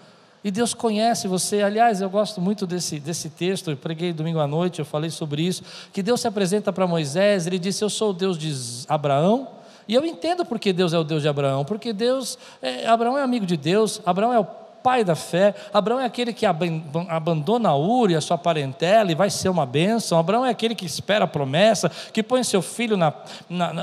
[0.44, 1.62] e Deus conhece você.
[1.62, 5.42] Aliás, eu gosto muito desse, desse texto, eu preguei domingo à noite, eu falei sobre
[5.42, 8.52] isso, que Deus se apresenta para Moisés, ele disse: Eu sou o Deus de
[8.88, 9.48] Abraão,
[9.88, 13.22] e eu entendo porque Deus é o Deus de Abraão, porque Deus, é, Abraão é
[13.22, 14.46] amigo de Deus, Abraão é o
[14.82, 15.54] pai da fé.
[15.72, 20.18] Abraão é aquele que abandona a Uri, a sua parentela, e vai ser uma bênção.
[20.18, 22.96] Abraão é aquele que espera a promessa, que põe seu filho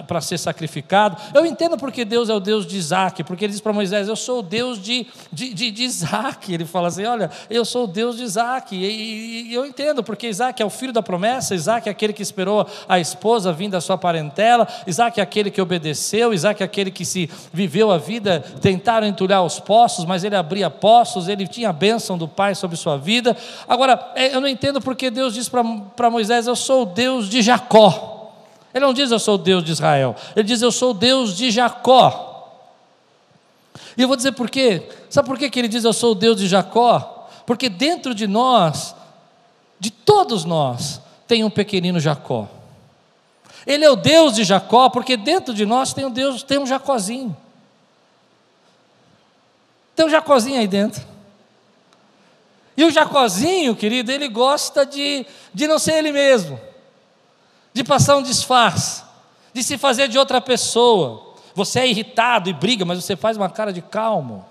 [0.08, 1.18] para ser sacrificado.
[1.34, 4.16] Eu entendo porque Deus é o Deus de Isaac, porque ele diz para Moisés: Eu
[4.16, 6.54] sou o Deus de, de, de, de, Isaac.
[6.54, 8.76] Ele fala assim: Olha, eu sou o Deus de Isaac.
[8.76, 12.14] E, e, e eu entendo, porque Isaac é o filho da promessa, Isaac é aquele
[12.14, 16.66] que esperou a esposa vindo da sua parentela, Isaac é aquele que obedeceu, Isaac é
[16.66, 20.70] aquele que se viveu a vida, tentaram entulhar os poços, mas ele abria
[21.28, 23.36] ele tinha a bênção do Pai sobre sua vida.
[23.68, 27.42] Agora, é, eu não entendo porque Deus diz para Moisés: Eu sou o Deus de
[27.42, 28.14] Jacó.
[28.76, 31.38] Ele não diz eu sou o Deus de Israel, ele diz eu sou o Deus
[31.38, 32.34] de Jacó.
[33.98, 34.90] E eu vou dizer por quê?
[35.10, 37.30] Sabe por que ele diz eu sou o Deus de Jacó?
[37.46, 38.94] Porque dentro de nós,
[39.80, 42.50] de todos nós, tem um pequenino Jacó.
[43.66, 46.66] Ele é o Deus de Jacó, porque dentro de nós tem um Deus, tem um
[46.66, 47.36] Jacózinho.
[49.96, 51.02] Tem um Jacozinho aí dentro.
[52.78, 56.60] E o Jacozinho, querido, ele gosta de, de não ser ele mesmo,
[57.74, 59.04] de passar um disfarce,
[59.54, 61.36] de se fazer de outra pessoa.
[61.54, 64.46] Você é irritado e briga, mas você faz uma cara de calmo.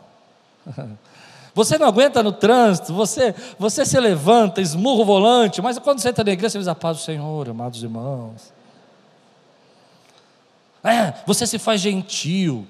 [1.55, 6.09] Você não aguenta no trânsito, você, você se levanta, esmurra o volante, mas quando você
[6.09, 8.53] entra na igreja, você diz a paz do Senhor, amados irmãos.
[10.83, 12.67] É, você se faz gentil,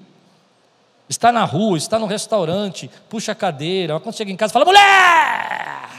[1.07, 5.89] Está na rua, está no restaurante, puxa a cadeira, quando chega em casa fala: mulher!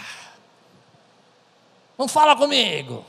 [1.97, 3.05] Não fala comigo.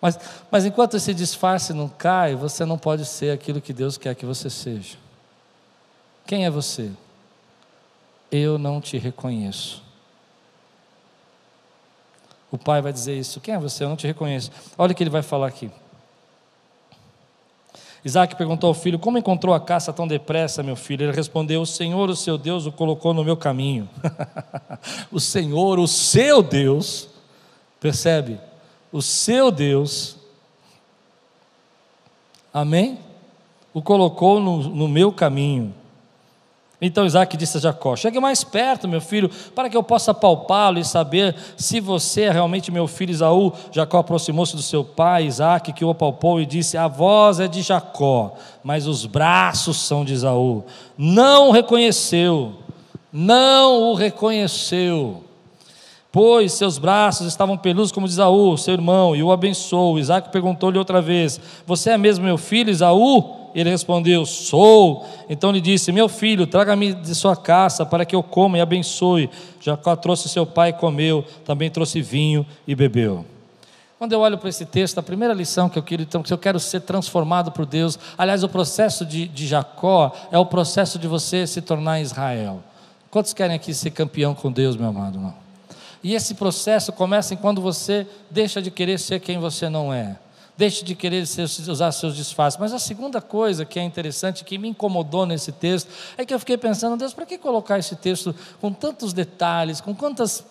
[0.00, 0.18] Mas,
[0.50, 4.26] mas enquanto esse disfarce não cai, você não pode ser aquilo que Deus quer que
[4.26, 4.98] você seja.
[6.26, 6.90] Quem é você?
[8.30, 9.82] Eu não te reconheço.
[12.50, 13.40] O pai vai dizer isso.
[13.40, 13.84] Quem é você?
[13.84, 14.50] Eu não te reconheço.
[14.76, 15.70] Olha o que ele vai falar aqui.
[18.04, 21.04] Isaac perguntou ao filho: Como encontrou a caça tão depressa, meu filho?
[21.04, 23.88] Ele respondeu: O Senhor, o seu Deus, o colocou no meu caminho.
[25.10, 27.08] o Senhor, o seu Deus,
[27.80, 28.38] percebe?
[28.92, 30.16] O seu Deus,
[32.52, 32.98] amém?
[33.72, 35.74] O colocou no, no meu caminho.
[36.80, 40.78] Então Isaac disse a Jacó: Chegue mais perto, meu filho, para que eu possa palpá-lo
[40.78, 43.52] e saber se você é realmente meu filho Isaú.
[43.70, 47.62] Jacó aproximou-se do seu pai Isaac, que o apalpou e disse: A voz é de
[47.62, 50.64] Jacó, mas os braços são de Isaú.
[50.98, 52.54] Não o reconheceu,
[53.12, 55.22] não o reconheceu
[56.14, 59.98] pois seus braços estavam peludos como de Isaú, seu irmão, e o abençoou.
[59.98, 63.43] Isaac perguntou-lhe outra vez: Você é mesmo meu filho, Isaú?
[63.54, 65.06] Ele respondeu: Sou.
[65.28, 69.30] Então lhe disse: Meu filho, traga-me de sua caça para que eu coma e abençoe.
[69.60, 73.24] Jacó trouxe seu pai e comeu, também trouxe vinho e bebeu.
[73.98, 76.36] Quando eu olho para esse texto, a primeira lição que eu quero, então, que eu
[76.36, 81.06] quero ser transformado por Deus, aliás, o processo de, de Jacó é o processo de
[81.06, 82.62] você se tornar Israel.
[83.10, 85.20] Quantos querem aqui ser campeão com Deus, meu amado?
[85.20, 85.32] Não?
[86.02, 90.18] E esse processo começa quando você deixa de querer ser quem você não é.
[90.56, 92.58] Deixe de querer usar seus disfarces.
[92.60, 96.38] Mas a segunda coisa que é interessante, que me incomodou nesse texto, é que eu
[96.38, 100.44] fiquei pensando, Deus, para que colocar esse texto com tantos detalhes, com quantas,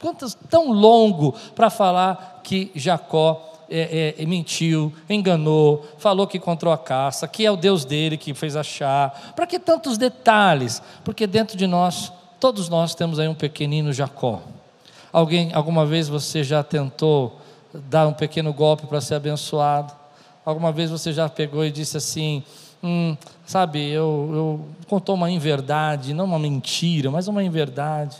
[0.00, 6.78] quantas tão longo para falar que Jacó é, é, mentiu, enganou, falou que encontrou a
[6.78, 9.32] caça, que é o Deus dele que fez achar.
[9.34, 10.82] Para que tantos detalhes?
[11.04, 14.42] Porque dentro de nós, todos nós temos aí um pequenino Jacó.
[15.12, 17.40] Alguém, alguma vez você já tentou
[17.74, 19.92] dar um pequeno golpe para ser abençoado?
[20.44, 22.42] Alguma vez você já pegou e disse assim:
[22.82, 28.16] hum, sabe, eu, eu contou uma inverdade, não uma mentira, mas uma inverdade.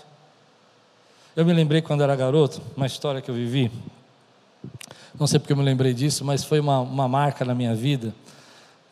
[1.34, 3.70] Eu me lembrei quando era garoto, uma história que eu vivi.
[5.18, 8.14] Não sei porque eu me lembrei disso, mas foi uma, uma marca na minha vida.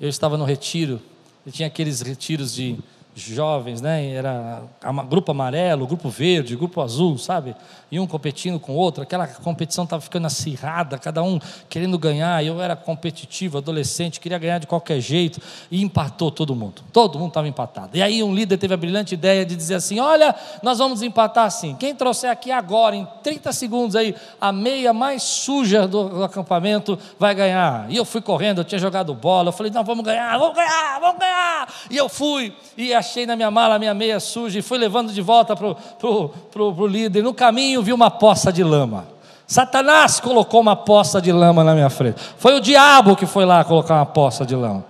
[0.01, 1.01] Eu estava no retiro,
[1.47, 2.79] e tinha aqueles retiros de
[3.14, 4.11] jovens, né?
[4.11, 4.62] Era
[5.09, 7.55] grupo amarelo, grupo verde, grupo azul, sabe?
[7.90, 9.03] E um competindo com o outro.
[9.05, 12.44] Aquela competição estava ficando acirrada, cada um querendo ganhar.
[12.44, 16.83] Eu era competitivo, adolescente, queria ganhar de qualquer jeito e empatou todo mundo.
[16.92, 17.96] Todo mundo estava empatado.
[17.96, 21.44] E aí um líder teve a brilhante ideia de dizer assim: "Olha, nós vamos empatar
[21.44, 21.77] assim.
[21.77, 26.98] Quem trouxer aqui agora em 30 segundos aí a meia mais suja do, do acampamento
[27.16, 27.87] vai ganhar".
[27.88, 30.98] E eu fui correndo, eu tinha jogado bola, eu falei: "Não, vamos ganhar, vamos ganhar,
[31.00, 31.72] vamos ganhar".
[31.88, 35.12] E eu fui e a achei na minha mala minha meia suja e fui levando
[35.12, 37.23] de volta para o pro, pro, pro líder.
[37.23, 39.07] No caminho vi uma poça de lama.
[39.47, 42.21] Satanás colocou uma poça de lama na minha frente.
[42.38, 44.85] Foi o diabo que foi lá colocar uma poça de lama.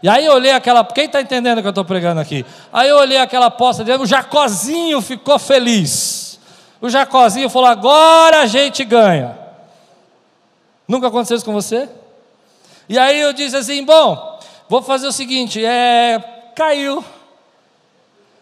[0.00, 0.84] E aí eu olhei aquela.
[0.84, 2.46] Quem está entendendo o que eu estou pregando aqui?
[2.72, 6.38] Aí eu olhei aquela poça de lama, o Jacozinho ficou feliz.
[6.80, 9.36] O Jacozinho falou: agora a gente ganha.
[10.86, 11.88] Nunca aconteceu isso com você?
[12.88, 16.22] E aí eu disse assim: bom, vou fazer o seguinte: é,
[16.54, 17.04] caiu.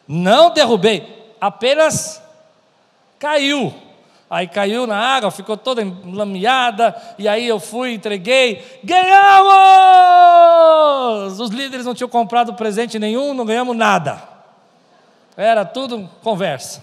[0.06, 2.22] Não derrubei, apenas
[3.18, 3.74] caiu.
[4.28, 9.54] Aí caiu na água, ficou toda enlameada, e aí eu fui, entreguei, ganhamos!
[11.38, 14.20] Os líderes não tinham comprado presente nenhum, não ganhamos nada.
[15.36, 16.82] Era tudo conversa.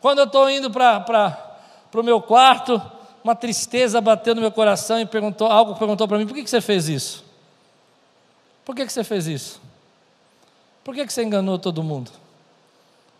[0.00, 1.58] Quando eu estou indo para
[1.92, 2.80] o meu quarto,
[3.22, 6.50] uma tristeza bateu no meu coração e perguntou, algo perguntou para mim: por que, que
[6.50, 7.24] você fez isso?
[8.64, 9.60] Por que, que você fez isso?
[10.82, 12.10] Por que, que você enganou todo mundo?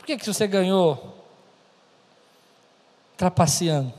[0.04, 1.16] Por que, que você ganhou
[3.16, 3.90] trapaceando?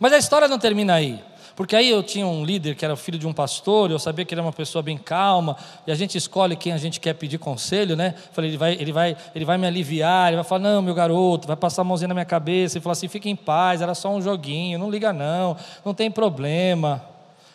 [0.00, 1.22] Mas a história não termina aí.
[1.54, 4.34] Porque aí eu tinha um líder que era filho de um pastor, eu sabia que
[4.34, 7.38] ele era uma pessoa bem calma, e a gente escolhe quem a gente quer pedir
[7.38, 8.16] conselho, né?
[8.32, 11.46] Falei, ele vai, ele vai, ele vai me aliviar, ele vai falar, não, meu garoto,
[11.46, 14.12] vai passar a mãozinha na minha cabeça e falar assim, fica em paz, era só
[14.12, 17.00] um joguinho, não liga não, não tem problema.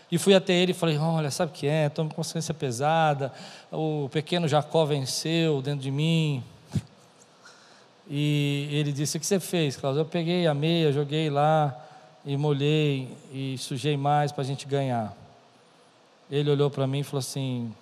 [0.09, 1.87] E fui até ele e falei, olha, sabe o que é?
[1.87, 3.33] Estou com consciência pesada,
[3.69, 6.41] o pequeno Jacó venceu dentro de mim,
[8.09, 10.01] e ele disse: O que você fez, Cláudio?
[10.01, 11.77] Eu peguei a meia, joguei lá
[12.25, 15.15] e molhei e sujei mais para a gente ganhar.
[16.29, 17.73] Ele olhou para mim e falou assim: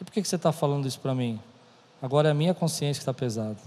[0.00, 1.40] E por que você está falando isso para mim?
[2.02, 3.58] Agora é a minha consciência que está pesada.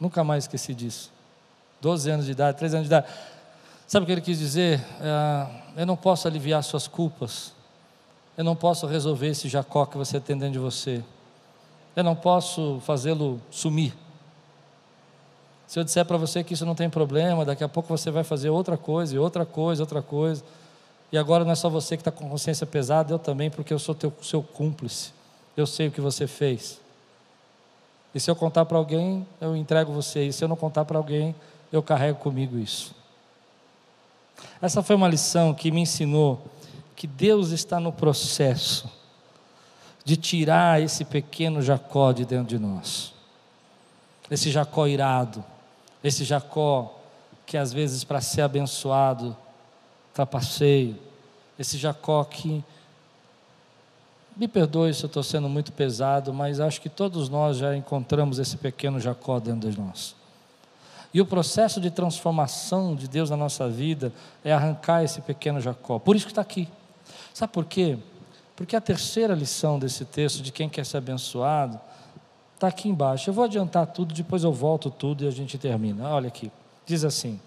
[0.00, 1.10] Nunca mais esqueci disso.
[1.80, 3.06] Doze anos de idade, três anos de idade.
[3.86, 4.80] Sabe o que ele quis dizer?
[5.00, 7.52] É, eu não posso aliviar suas culpas.
[8.36, 11.02] Eu não posso resolver esse Jacó que você tem dentro de você.
[11.96, 13.94] Eu não posso fazê-lo sumir.
[15.66, 18.22] Se eu disser para você que isso não tem problema, daqui a pouco você vai
[18.22, 20.44] fazer outra coisa, e outra coisa, outra coisa.
[21.10, 23.78] E agora não é só você que está com consciência pesada, eu também, porque eu
[23.78, 25.12] sou teu, seu cúmplice.
[25.56, 26.78] Eu sei o que você fez.
[28.14, 30.26] E se eu contar para alguém, eu entrego você.
[30.26, 31.34] E se eu não contar para alguém,
[31.72, 32.94] eu carrego comigo isso.
[34.60, 36.44] Essa foi uma lição que me ensinou
[36.94, 38.90] que Deus está no processo
[40.06, 43.12] de tirar esse pequeno Jacó de dentro de nós.
[44.30, 45.44] Esse Jacó irado,
[46.02, 46.96] esse Jacó
[47.44, 49.36] que às vezes para ser abençoado
[50.14, 50.96] trapaceio,
[51.58, 52.62] esse Jacó que
[54.36, 58.38] me perdoe se eu estou sendo muito pesado, mas acho que todos nós já encontramos
[58.38, 60.14] esse pequeno Jacó dentro de nós.
[61.12, 64.12] E o processo de transformação de Deus na nossa vida
[64.44, 65.98] é arrancar esse pequeno Jacó.
[65.98, 66.68] Por isso que está aqui.
[67.34, 67.98] Sabe por quê?
[68.56, 71.78] Porque a terceira lição desse texto, de quem quer ser abençoado,
[72.54, 73.28] está aqui embaixo.
[73.28, 76.08] Eu vou adiantar tudo, depois eu volto tudo e a gente termina.
[76.08, 76.50] Olha aqui.
[76.86, 77.38] Diz assim,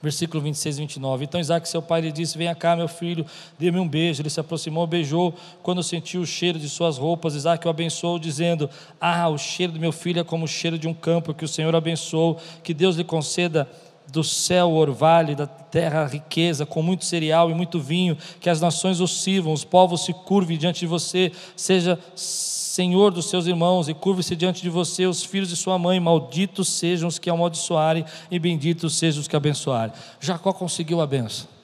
[0.00, 1.24] versículo 26 e 29.
[1.24, 3.26] Então Isaac, seu pai, lhe disse: Venha cá, meu filho,
[3.58, 4.22] dê-me um beijo.
[4.22, 5.34] Ele se aproximou, beijou.
[5.62, 9.80] Quando sentiu o cheiro de suas roupas, Isaac o abençoou, dizendo: Ah, o cheiro do
[9.80, 12.38] meu filho é como o cheiro de um campo que o Senhor abençoou.
[12.62, 13.68] Que Deus lhe conceda
[14.10, 19.00] do céu orvalho, da terra riqueza, com muito cereal e muito vinho, que as nações
[19.00, 23.94] o sirvam, os povos se curvem diante de você, seja senhor dos seus irmãos, e
[23.94, 28.38] curve-se diante de você os filhos de sua mãe, malditos sejam os que amaldiçoarem, e
[28.38, 29.92] benditos sejam os que abençoarem.
[30.20, 31.57] Jacó conseguiu a benção.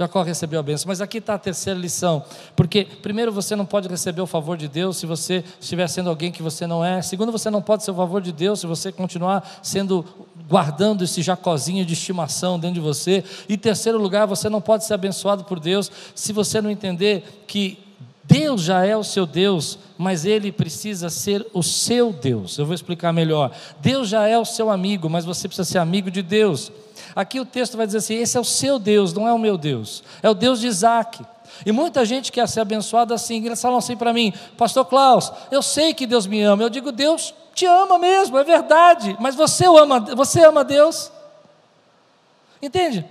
[0.00, 0.88] Jacó recebeu a benção.
[0.88, 2.24] Mas aqui está a terceira lição.
[2.56, 6.32] Porque, primeiro, você não pode receber o favor de Deus se você estiver sendo alguém
[6.32, 7.02] que você não é.
[7.02, 10.02] Segundo, você não pode ser o favor de Deus se você continuar sendo,
[10.48, 13.22] guardando esse jacozinho de estimação dentro de você.
[13.46, 17.78] E, terceiro lugar, você não pode ser abençoado por Deus se você não entender que
[18.24, 22.56] Deus já é o seu Deus, mas ele precisa ser o seu Deus.
[22.56, 23.50] Eu vou explicar melhor.
[23.82, 26.72] Deus já é o seu amigo, mas você precisa ser amigo de Deus.
[27.14, 29.56] Aqui o texto vai dizer assim: esse é o seu Deus, não é o meu
[29.56, 31.24] Deus, é o Deus de Isaac.
[31.64, 35.62] E muita gente quer ser abençoada assim, eles falam assim para mim, Pastor Klaus, eu
[35.62, 36.62] sei que Deus me ama.
[36.62, 41.10] Eu digo, Deus te ama mesmo, é verdade, mas você ama, você ama Deus?
[42.62, 43.04] Entende?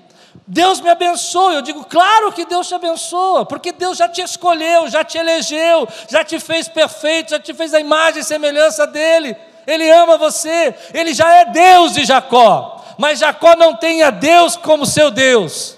[0.46, 1.54] Deus me abençoa.
[1.54, 5.88] Eu digo, claro que Deus te abençoa, porque Deus já te escolheu, já te elegeu,
[6.10, 9.36] já te fez perfeito, já te fez a imagem e semelhança dele.
[9.68, 14.58] Ele ama você, ele já é Deus de Jacó, mas Jacó não tem a Deus
[14.58, 15.78] como seu Deus.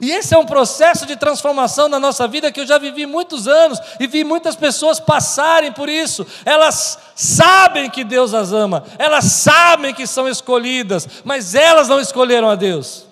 [0.00, 3.46] E esse é um processo de transformação na nossa vida que eu já vivi muitos
[3.46, 6.26] anos e vi muitas pessoas passarem por isso.
[6.46, 12.48] Elas sabem que Deus as ama, elas sabem que são escolhidas, mas elas não escolheram
[12.48, 13.04] a Deus.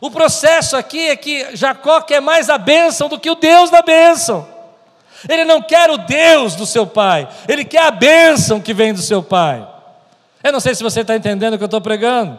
[0.00, 3.82] O processo aqui é que Jacó quer mais a bênção do que o Deus da
[3.82, 4.48] bênção.
[5.28, 9.02] Ele não quer o Deus do seu pai, ele quer a bênção que vem do
[9.02, 9.73] seu pai.
[10.44, 12.38] Eu não sei se você está entendendo o que eu estou pregando.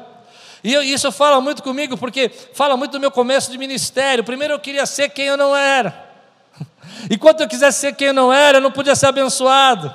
[0.64, 4.24] E eu, isso fala muito comigo, porque fala muito do meu começo de ministério.
[4.24, 6.06] Primeiro eu queria ser quem eu não era.
[7.10, 9.92] Enquanto eu quisesse ser quem eu não era, eu não podia ser abençoado.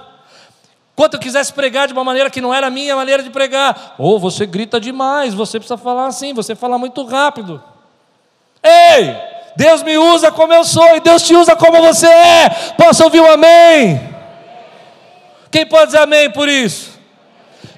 [0.92, 3.94] Enquanto eu quisesse pregar de uma maneira que não era a minha maneira de pregar,
[3.96, 7.62] ou oh, você grita demais, você precisa falar assim, você fala muito rápido.
[8.60, 9.16] Ei,
[9.56, 12.50] Deus me usa como eu sou e Deus te usa como você é.
[12.76, 14.00] Posso ouvir um amém?
[15.48, 16.99] Quem pode dizer amém por isso?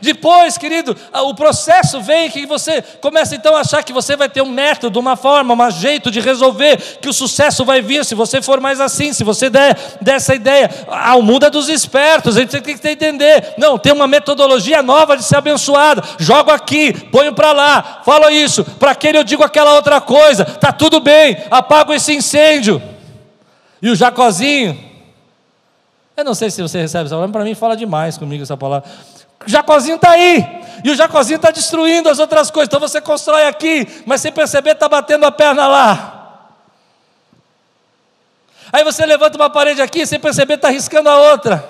[0.02, 4.42] Depois, querido, o processo vem que você começa então a achar que você vai ter
[4.42, 8.42] um método, uma forma, um jeito de resolver, que o sucesso vai vir se você
[8.42, 10.68] for mais assim, se você der dessa ideia.
[10.88, 13.54] Ah, o mundo é dos espertos, a gente tem que entender.
[13.56, 16.02] Não, tem uma metodologia nova de ser abençoado.
[16.18, 20.72] Jogo aqui, ponho para lá, falo isso, para aquele eu digo aquela outra coisa, tá
[20.72, 22.82] tudo bem, apago esse incêndio.
[23.80, 24.76] E o Jacozinho,
[26.16, 28.88] eu não sei se você recebe essa palavra, para mim fala demais comigo essa palavra.
[29.46, 30.62] Jacozinho está aí.
[30.85, 32.68] E o Jacozinho está destruindo as outras coisas.
[32.68, 36.18] Então você constrói aqui, mas sem perceber está batendo a perna lá.
[38.72, 41.62] Aí você levanta uma parede aqui, sem perceber está riscando a outra.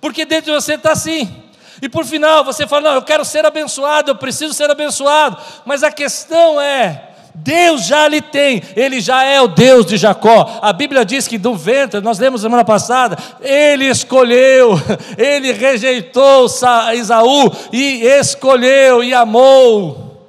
[0.00, 1.44] Porque dentro de você está assim.
[1.80, 5.38] E por final você fala: Não, eu quero ser abençoado, eu preciso ser abençoado.
[5.64, 10.58] Mas a questão é: Deus já lhe tem, Ele já é o Deus de Jacó.
[10.62, 14.72] A Bíblia diz que do ventre, nós lemos semana passada, Ele escolheu,
[15.16, 16.46] Ele rejeitou
[16.94, 20.28] Isaú e escolheu e amou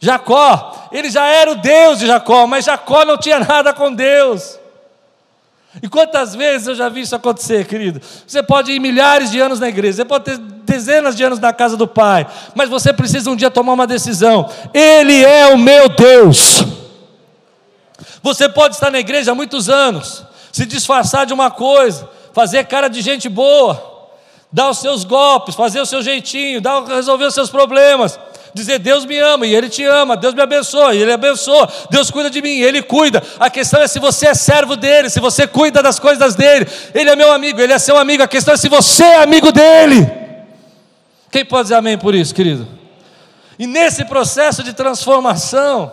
[0.00, 0.88] Jacó.
[0.90, 4.58] Ele já era o Deus de Jacó, mas Jacó não tinha nada com Deus.
[5.80, 8.00] E quantas vezes eu já vi isso acontecer, querido?
[8.26, 10.38] Você pode ir milhares de anos na igreja, você pode ter
[10.70, 14.48] dezenas de anos na casa do Pai, mas você precisa um dia tomar uma decisão.
[14.72, 16.64] Ele é o meu Deus.
[18.22, 22.88] Você pode estar na igreja há muitos anos, se disfarçar de uma coisa, fazer cara
[22.88, 23.82] de gente boa,
[24.52, 28.18] dar os seus golpes, fazer o seu jeitinho, dar, resolver os seus problemas
[28.54, 32.10] dizer Deus me ama e Ele te ama, Deus me abençoa e Ele abençoa, Deus
[32.10, 33.22] cuida de mim e Ele cuida.
[33.38, 36.66] A questão é se você é servo dele, se você cuida das coisas dele.
[36.92, 38.22] Ele é meu amigo, Ele é seu amigo.
[38.22, 40.19] A questão é se você é amigo dele.
[41.30, 42.66] Quem pode dizer amém por isso, querido?
[43.58, 45.92] E nesse processo de transformação,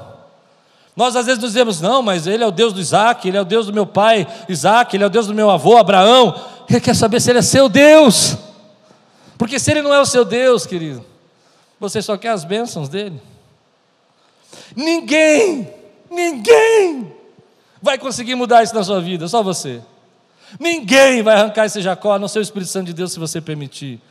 [0.96, 3.46] nós às vezes dizemos, não, mas ele é o Deus do Isaac, ele é o
[3.46, 6.34] Deus do meu pai Isaac, ele é o Deus do meu avô Abraão.
[6.68, 8.36] Ele quer saber se ele é seu Deus.
[9.38, 11.06] Porque se ele não é o seu Deus, querido,
[11.80, 13.22] você só quer as bênçãos dele?
[14.76, 15.72] Ninguém,
[16.10, 17.14] ninguém
[17.82, 19.82] vai conseguir mudar isso na sua vida, só você.
[20.60, 23.40] Ninguém vai arrancar esse Jacó, a não ser o Espírito Santo de Deus, se você
[23.40, 24.02] permitir.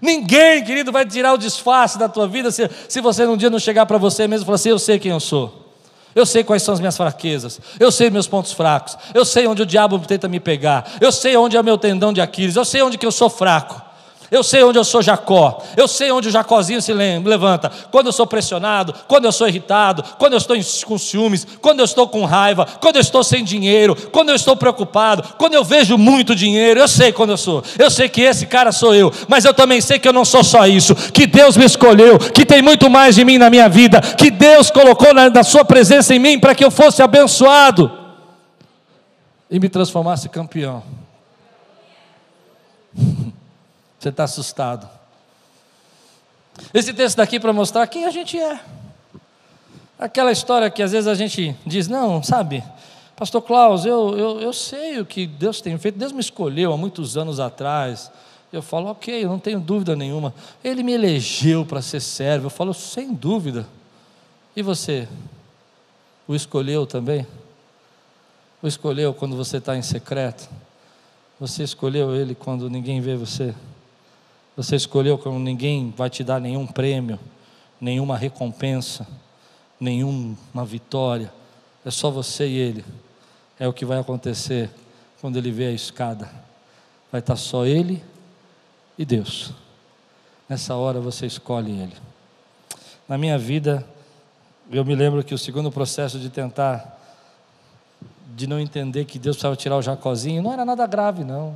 [0.00, 3.58] Ninguém, querido, vai tirar o disfarce da tua vida se, se você num dia não
[3.58, 5.66] chegar para você mesmo e falar assim: Eu sei quem eu sou.
[6.14, 9.60] Eu sei quais são as minhas fraquezas, eu sei meus pontos fracos, eu sei onde
[9.60, 12.64] o diabo tenta me pegar, eu sei onde é o meu tendão de Aquiles, eu
[12.64, 13.85] sei onde que eu sou fraco.
[14.30, 17.70] Eu sei onde eu sou Jacó, eu sei onde o Jacózinho se levanta.
[17.90, 21.84] Quando eu sou pressionado, quando eu sou irritado, quando eu estou com ciúmes, quando eu
[21.84, 25.96] estou com raiva, quando eu estou sem dinheiro, quando eu estou preocupado, quando eu vejo
[25.96, 27.62] muito dinheiro, eu sei quando eu sou.
[27.78, 30.42] Eu sei que esse cara sou eu, mas eu também sei que eu não sou
[30.42, 34.00] só isso, que Deus me escolheu, que tem muito mais de mim na minha vida,
[34.00, 38.06] que Deus colocou na, na sua presença em mim para que eu fosse abençoado
[39.50, 40.82] e me transformasse campeão.
[44.06, 44.88] Você está assustado.
[46.72, 48.60] Esse texto daqui para mostrar quem a gente é.
[49.98, 52.62] Aquela história que às vezes a gente diz, não, sabe,
[53.16, 56.76] Pastor Klaus, eu, eu, eu sei o que Deus tem feito, Deus me escolheu há
[56.76, 58.08] muitos anos atrás.
[58.52, 60.32] Eu falo, ok, eu não tenho dúvida nenhuma.
[60.62, 62.46] Ele me elegeu para ser servo.
[62.46, 63.66] Eu falo, sem dúvida.
[64.54, 65.08] E você?
[66.28, 67.26] O escolheu também?
[68.62, 70.48] O escolheu quando você está em secreto?
[71.40, 73.52] Você escolheu ele quando ninguém vê você?
[74.56, 77.18] Você escolheu como ninguém vai te dar nenhum prêmio.
[77.78, 79.06] nenhuma recompensa,
[79.78, 81.30] nenhuma vitória,
[81.84, 82.84] é só você e ele.
[83.60, 84.70] É o que vai acontecer
[85.20, 86.30] quando ele vê a escada.
[87.12, 88.02] Vai estar só ele
[88.98, 89.52] e Deus.
[90.48, 91.96] Nessa hora você escolhe ele.
[93.06, 93.86] Na minha vida,
[94.70, 96.98] eu me lembro que o segundo processo de tentar,
[98.34, 101.54] de não entender que Deus precisava tirar o Jacozinho, não era nada grave, não.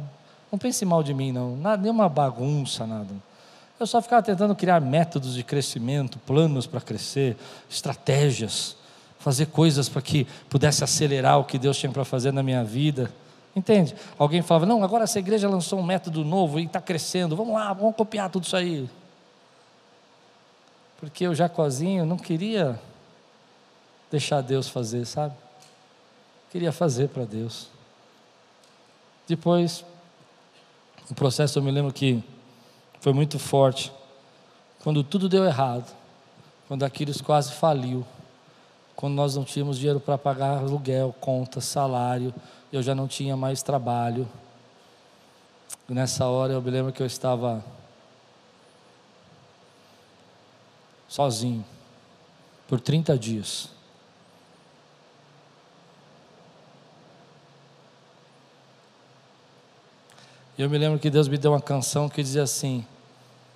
[0.51, 1.57] Não pense mal de mim, não.
[1.57, 3.14] Nada, nenhuma bagunça, nada.
[3.78, 7.36] Eu só ficava tentando criar métodos de crescimento, planos para crescer,
[7.68, 8.76] estratégias,
[9.18, 13.11] fazer coisas para que pudesse acelerar o que Deus tinha para fazer na minha vida.
[13.55, 13.94] Entende?
[14.18, 17.72] Alguém falava, não, agora essa igreja lançou um método novo e está crescendo, vamos lá,
[17.72, 18.88] vamos copiar tudo isso aí.
[20.98, 22.78] Porque o Jacozinho não queria
[24.11, 25.34] deixar Deus fazer, sabe?
[26.51, 27.68] Queria fazer para Deus.
[29.26, 29.84] Depois,
[31.11, 32.22] o processo eu me lembro que
[33.00, 33.92] foi muito forte.
[34.82, 35.92] Quando tudo deu errado,
[36.68, 38.06] quando Aquiles quase faliu,
[38.94, 42.32] quando nós não tínhamos dinheiro para pagar aluguel, conta, salário,
[42.72, 44.28] eu já não tinha mais trabalho.
[45.88, 47.64] E nessa hora eu me lembro que eu estava
[51.08, 51.64] sozinho
[52.68, 53.70] por 30 dias.
[60.61, 62.84] E eu me lembro que Deus me deu uma canção que dizia assim: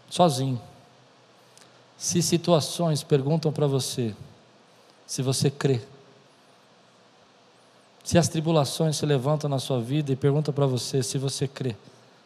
[0.09, 0.59] sozinho.
[1.99, 4.17] Se situações perguntam para você
[5.07, 5.83] se você crê,
[8.03, 11.77] se as tribulações se levantam na sua vida e perguntam para você se você crê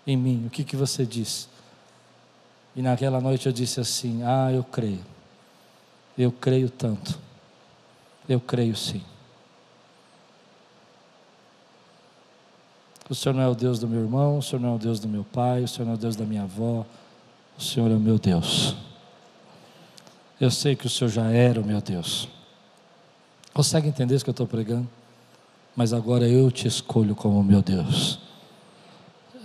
[0.07, 1.49] em mim, o que, que você diz?
[2.76, 5.05] E naquela noite eu disse assim: Ah, eu creio.
[6.16, 7.18] Eu creio tanto.
[8.29, 9.03] Eu creio sim.
[13.09, 15.01] O Senhor não é o Deus do meu irmão, o Senhor não é o Deus
[15.01, 16.85] do meu pai, o Senhor não é o Deus da minha avó,
[17.59, 18.77] o Senhor é o meu Deus.
[20.41, 22.29] Eu sei que o Senhor já era o meu Deus.
[23.53, 24.89] Consegue entender isso que eu estou pregando?
[25.75, 28.19] Mas agora eu te escolho como meu Deus.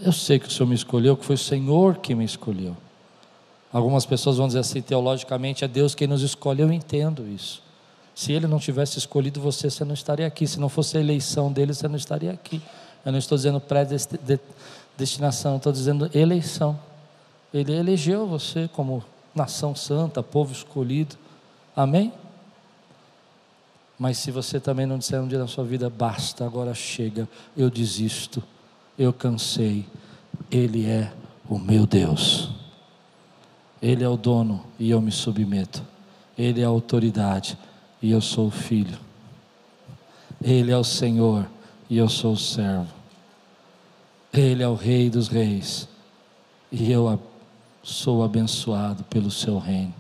[0.02, 2.76] Eu sei que o Senhor me escolheu, que foi o Senhor que me escolheu.
[3.72, 6.62] Algumas pessoas vão dizer assim, teologicamente, é Deus quem nos escolhe.
[6.62, 7.64] Eu entendo isso.
[8.14, 10.46] Se Ele não tivesse escolhido você, você não estaria aqui.
[10.46, 12.62] Se não fosse a eleição dele, você não estaria aqui.
[13.06, 16.80] Eu não estou dizendo predestinação, estou dizendo eleição.
[17.54, 19.04] Ele elegeu você como
[19.36, 21.16] nação santa, povo escolhido.
[21.76, 22.14] Amém?
[23.98, 27.70] Mas se você também não disser um dia na sua vida, basta, agora chega, eu
[27.70, 28.44] desisto,
[28.98, 29.86] eu cansei,
[30.50, 31.14] Ele é
[31.48, 32.50] o meu Deus.
[33.82, 35.84] Ele é o dono e eu me submeto.
[36.38, 37.58] Ele é a autoridade
[38.02, 38.98] e eu sou o filho.
[40.42, 41.46] Ele é o Senhor
[41.94, 42.92] e eu sou o servo.
[44.34, 45.88] Ele é o Rei dos Reis
[46.72, 47.22] e eu
[47.84, 49.94] sou abençoado pelo seu reino.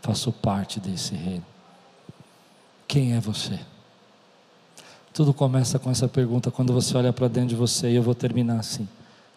[0.00, 1.44] Faço parte desse reino.
[2.88, 3.60] Quem é você?
[5.12, 8.14] Tudo começa com essa pergunta quando você olha para dentro de você e eu vou
[8.14, 8.88] terminar assim.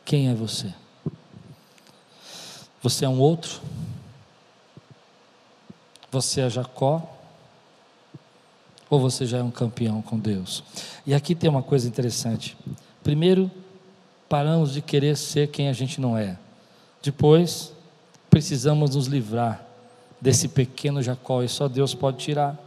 [0.05, 0.73] Quem é você?
[2.81, 3.59] Você é um outro?
[6.09, 7.16] Você é Jacó?
[8.89, 10.63] Ou você já é um campeão com Deus?
[11.05, 12.57] E aqui tem uma coisa interessante.
[13.03, 13.51] Primeiro,
[14.29, 16.37] paramos de querer ser quem a gente não é.
[17.01, 17.73] Depois,
[18.29, 19.61] precisamos nos livrar
[20.19, 22.57] desse pequeno Jacó e só Deus pode tirar.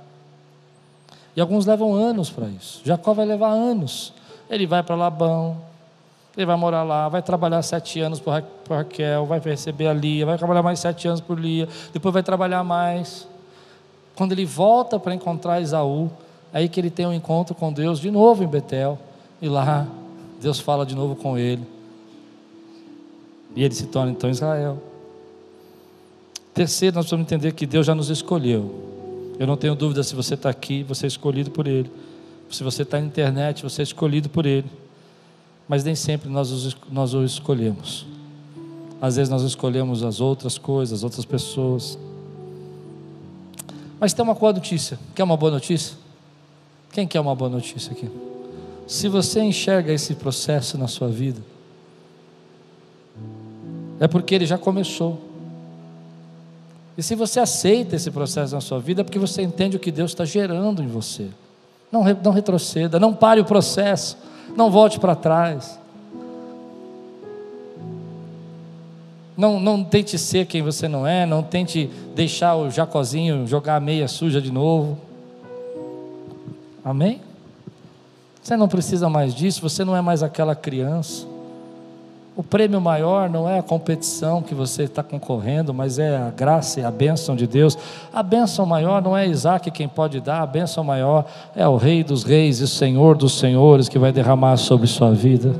[1.34, 2.80] E alguns levam anos para isso.
[2.84, 4.12] Jacó vai levar anos.
[4.48, 5.56] Ele vai para Labão,
[6.36, 10.38] ele vai morar lá, vai trabalhar sete anos por Raquel, vai receber a Lia, vai
[10.38, 13.28] trabalhar mais sete anos por Lia, depois vai trabalhar mais.
[14.20, 16.10] Quando ele volta para encontrar Esaú,
[16.52, 18.98] aí que ele tem um encontro com Deus de novo em Betel,
[19.40, 19.88] e lá
[20.38, 21.66] Deus fala de novo com ele.
[23.56, 24.76] E ele se torna então Israel.
[26.52, 29.34] Terceiro, nós precisamos entender que Deus já nos escolheu.
[29.38, 31.90] Eu não tenho dúvida se você está aqui, você é escolhido por Ele.
[32.50, 34.68] Se você está na internet, você é escolhido por Ele.
[35.66, 38.06] Mas nem sempre nós, nós o escolhemos.
[39.00, 41.98] Às vezes nós escolhemos as outras coisas, as outras pessoas.
[44.00, 44.98] Mas tem uma boa notícia.
[45.14, 45.94] Quer uma boa notícia?
[46.90, 48.10] Quem quer uma boa notícia aqui?
[48.86, 51.40] Se você enxerga esse processo na sua vida,
[54.00, 55.20] é porque ele já começou.
[56.96, 59.92] E se você aceita esse processo na sua vida, é porque você entende o que
[59.92, 61.28] Deus está gerando em você.
[61.92, 64.16] Não, não retroceda, não pare o processo,
[64.56, 65.78] não volte para trás.
[69.40, 73.80] Não, não tente ser quem você não é, não tente deixar o Jacozinho jogar a
[73.80, 74.98] meia suja de novo.
[76.84, 77.22] Amém?
[78.42, 81.26] Você não precisa mais disso, você não é mais aquela criança.
[82.36, 86.80] O prêmio maior não é a competição que você está concorrendo, mas é a graça
[86.80, 87.78] e a bênção de Deus.
[88.12, 91.24] A bênção maior não é Isaac quem pode dar, a bênção maior
[91.56, 95.54] é o Rei dos Reis e Senhor dos Senhores que vai derramar sobre sua vida.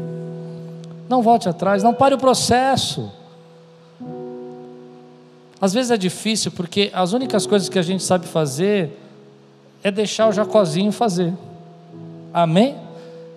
[1.09, 3.18] Não volte atrás, não pare o processo.
[5.61, 8.99] Às vezes é difícil porque as únicas coisas que a gente sabe fazer
[9.83, 11.35] é deixar o Jacozinho fazer.
[12.33, 12.77] Amém?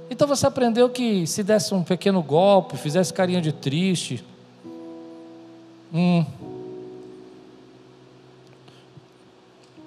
[0.09, 4.23] Então você aprendeu que se desse um pequeno golpe, fizesse carinha de triste,
[5.93, 6.25] hum.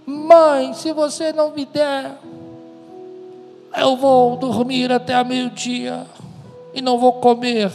[0.05, 2.19] Mãe, se você não me der,
[3.77, 6.07] eu vou dormir até a meio-dia
[6.75, 7.73] e não vou comer.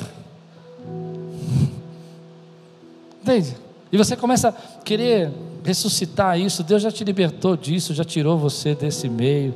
[3.22, 3.55] Entende?
[3.91, 5.31] E você começa a querer
[5.63, 6.63] ressuscitar isso.
[6.63, 9.53] Deus já te libertou disso, já tirou você desse meio.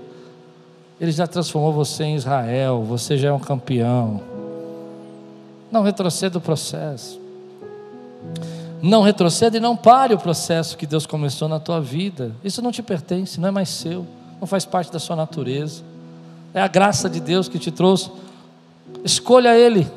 [1.00, 2.84] Ele já transformou você em Israel.
[2.84, 4.22] Você já é um campeão.
[5.72, 7.20] Não retroceda o processo.
[8.82, 12.32] Não retroceda e não pare o processo que Deus começou na tua vida.
[12.44, 14.06] Isso não te pertence, não é mais seu,
[14.40, 15.82] não faz parte da sua natureza.
[16.54, 18.12] É a graça de Deus que te trouxe.
[19.04, 19.88] Escolha Ele.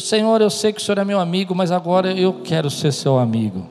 [0.00, 3.18] Senhor, eu sei que o Senhor é meu amigo, mas agora eu quero ser seu
[3.18, 3.66] amigo.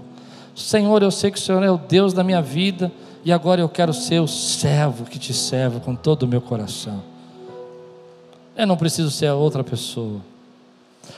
[0.55, 2.91] Senhor, eu sei que o Senhor é o Deus da minha vida,
[3.25, 7.01] e agora eu quero ser o servo que te serve com todo o meu coração.
[8.55, 10.19] Eu não preciso ser outra pessoa.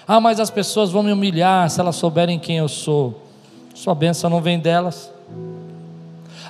[0.07, 3.21] Ah, mas as pessoas vão me humilhar se elas souberem quem eu sou.
[3.73, 5.11] Sua bênção não vem delas.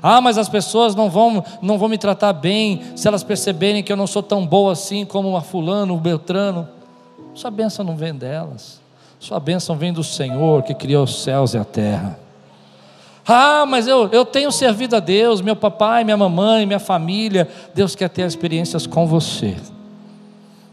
[0.02, 3.92] Ah, mas as pessoas não vão, não vão me tratar bem se elas perceberem que
[3.92, 6.75] eu não sou tão boa assim como a fulano, o Beltrano.
[7.36, 8.80] Sua bênção não vem delas.
[9.20, 12.18] Sua bênção vem do Senhor que criou os céus e a terra.
[13.28, 17.50] Ah, mas eu, eu tenho servido a Deus, meu papai, minha mamãe, minha família.
[17.74, 19.58] Deus quer ter experiências com você.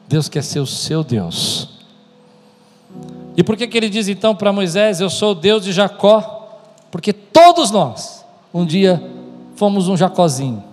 [0.07, 1.69] Deus quer ser o seu Deus.
[3.37, 6.61] E por que, que ele diz então para Moisés: Eu sou o Deus de Jacó?
[6.91, 9.03] Porque todos nós, um dia,
[9.57, 10.72] fomos um Jacózinho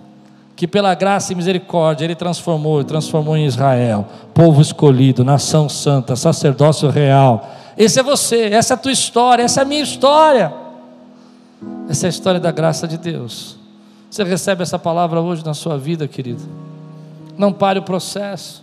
[0.60, 6.90] que pela graça e misericórdia Ele transformou, transformou em Israel, povo escolhido, nação santa, sacerdócio
[6.90, 7.48] real.
[7.78, 10.52] Esse é você, essa é a tua história, essa é a minha história.
[11.88, 13.56] Essa é a história da graça de Deus.
[14.10, 16.42] Você recebe essa palavra hoje na sua vida, querido.
[17.38, 18.62] Não pare o processo.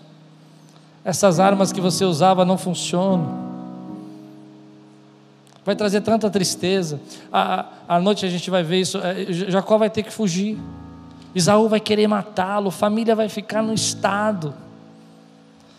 [1.03, 3.27] Essas armas que você usava não funcionam.
[5.65, 6.99] Vai trazer tanta tristeza.
[7.33, 8.99] À, à noite a gente vai ver isso.
[8.99, 10.59] É, Jacó vai ter que fugir.
[11.37, 14.55] Isaú vai querer matá-lo, família vai ficar no estado.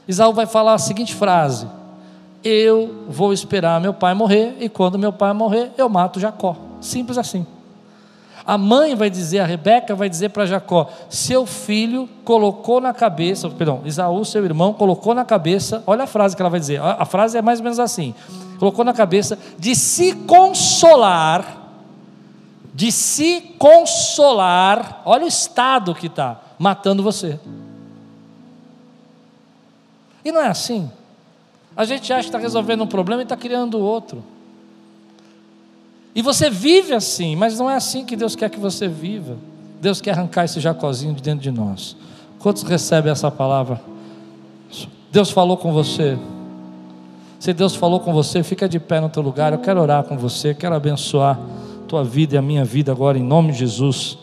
[0.07, 1.67] Isaú vai falar a seguinte frase:
[2.45, 6.57] Eu vou esperar meu pai morrer, e quando meu pai morrer, eu mato Jacó.
[6.81, 7.45] Simples assim.
[8.47, 13.51] A mãe vai dizer, a Rebeca vai dizer para Jacó: Seu filho colocou na cabeça,
[13.51, 17.05] perdão, Isaú, seu irmão, colocou na cabeça, olha a frase que ela vai dizer, a
[17.05, 18.15] frase é mais ou menos assim:
[18.61, 21.58] colocou na cabeça de se consolar
[22.79, 27.37] de se consolar, olha o estado que está, matando você.
[30.25, 30.89] E não é assim.
[31.77, 34.23] A gente acha que está resolvendo um problema e está criando outro.
[36.15, 39.37] E você vive assim, mas não é assim que Deus quer que você viva.
[39.81, 41.97] Deus quer arrancar esse jacozinho de dentro de nós.
[42.39, 43.81] Quantos recebem essa palavra?
[45.11, 46.17] Deus falou com você.
[47.41, 49.53] Se Deus falou com você, fica de pé no teu lugar.
[49.53, 51.41] Eu quero orar com você, quero abençoar
[51.89, 54.19] tua vida e a minha vida agora, em nome de Jesus.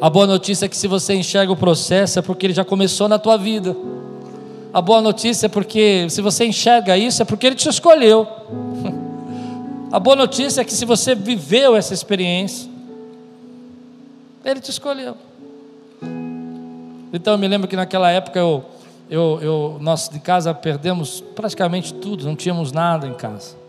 [0.00, 3.08] A boa notícia é que se você enxerga o processo, é porque ele já começou
[3.08, 3.74] na tua vida.
[4.72, 8.26] A boa notícia é porque, se você enxerga isso, é porque ele te escolheu.
[9.90, 12.68] A boa notícia é que se você viveu essa experiência,
[14.44, 15.16] ele te escolheu.
[17.12, 18.64] Então eu me lembro que naquela época eu,
[19.08, 23.63] eu, eu, nós de casa perdemos praticamente tudo, não tínhamos nada em casa.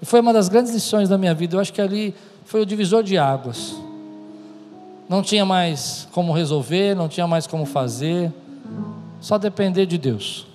[0.00, 1.56] E foi uma das grandes lições da minha vida.
[1.56, 3.74] Eu acho que ali foi o divisor de águas.
[5.08, 8.32] Não tinha mais como resolver, não tinha mais como fazer,
[9.20, 10.46] só depender de Deus.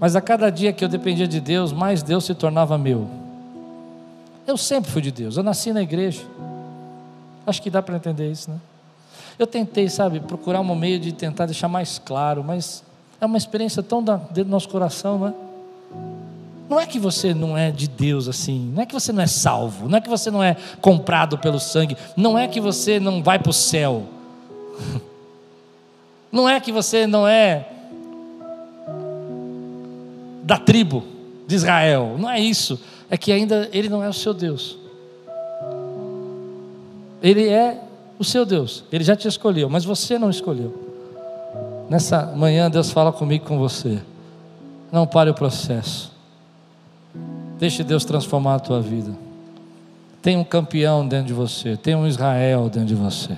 [0.00, 3.08] Mas a cada dia que eu dependia de Deus, mais Deus se tornava meu.
[4.46, 6.22] Eu sempre fui de Deus, eu nasci na igreja.
[7.46, 8.56] Acho que dá para entender isso, né?
[9.38, 12.82] Eu tentei, sabe, procurar um meio de tentar deixar mais claro, mas
[13.20, 15.34] é uma experiência tão dentro do nosso coração, não é?
[16.70, 19.26] Não é que você não é de Deus assim, não é que você não é
[19.26, 23.24] salvo, não é que você não é comprado pelo sangue, não é que você não
[23.24, 24.04] vai para o céu,
[26.30, 27.66] não é que você não é
[30.44, 31.02] da tribo
[31.44, 34.78] de Israel, não é isso, é que ainda Ele não é o seu Deus,
[37.20, 37.80] Ele é
[38.16, 40.88] o seu Deus, Ele já te escolheu, mas você não escolheu.
[41.88, 44.00] Nessa manhã Deus fala comigo com você.
[44.92, 46.09] Não pare o processo.
[47.60, 49.12] Deixe Deus transformar a tua vida.
[50.22, 53.36] Tem um campeão dentro de você, tem um Israel dentro de você.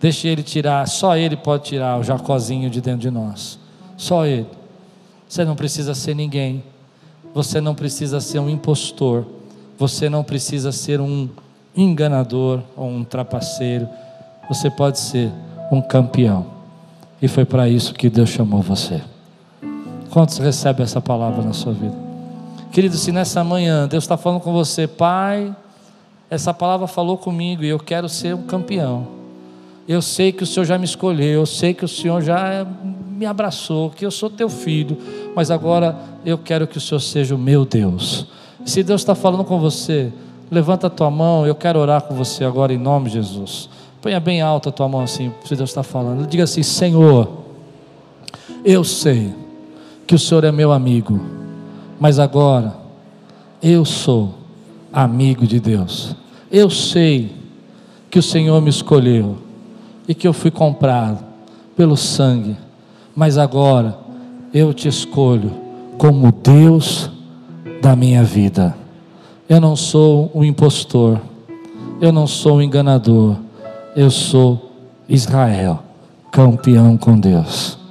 [0.00, 3.60] Deixe ele tirar, só ele pode tirar o Jacozinho de dentro de nós.
[3.96, 4.48] Só ele.
[5.28, 6.64] Você não precisa ser ninguém.
[7.32, 9.24] Você não precisa ser um impostor.
[9.78, 11.28] Você não precisa ser um
[11.76, 13.88] enganador ou um trapaceiro.
[14.48, 15.30] Você pode ser
[15.70, 16.46] um campeão.
[17.22, 19.00] E foi para isso que Deus chamou você.
[20.14, 21.96] Quantos recebem essa palavra na sua vida?
[22.70, 25.52] Querido, se nessa manhã Deus está falando com você, Pai,
[26.30, 29.08] essa palavra falou comigo e eu quero ser um campeão.
[29.88, 32.64] Eu sei que o Senhor já me escolheu, eu sei que o Senhor já
[33.10, 34.96] me abraçou, que eu sou teu filho,
[35.34, 38.28] mas agora eu quero que o Senhor seja o meu Deus.
[38.64, 40.12] Se Deus está falando com você,
[40.48, 43.68] levanta a tua mão, eu quero orar com você agora em nome de Jesus.
[44.00, 46.24] Ponha bem alta a tua mão assim, se Deus está falando.
[46.24, 47.28] Diga assim: Senhor,
[48.64, 49.42] eu sei
[50.06, 51.20] que o Senhor é meu amigo,
[51.98, 52.76] mas agora
[53.62, 54.34] eu sou
[54.92, 56.14] amigo de Deus.
[56.50, 57.32] Eu sei
[58.10, 59.38] que o Senhor me escolheu
[60.06, 61.24] e que eu fui comprado
[61.76, 62.56] pelo sangue,
[63.16, 63.98] mas agora
[64.52, 65.50] eu te escolho
[65.98, 67.10] como Deus
[67.82, 68.76] da minha vida.
[69.48, 71.20] Eu não sou um impostor,
[72.00, 73.36] eu não sou um enganador,
[73.96, 74.70] eu sou
[75.08, 75.82] Israel,
[76.30, 77.83] campeão com Deus.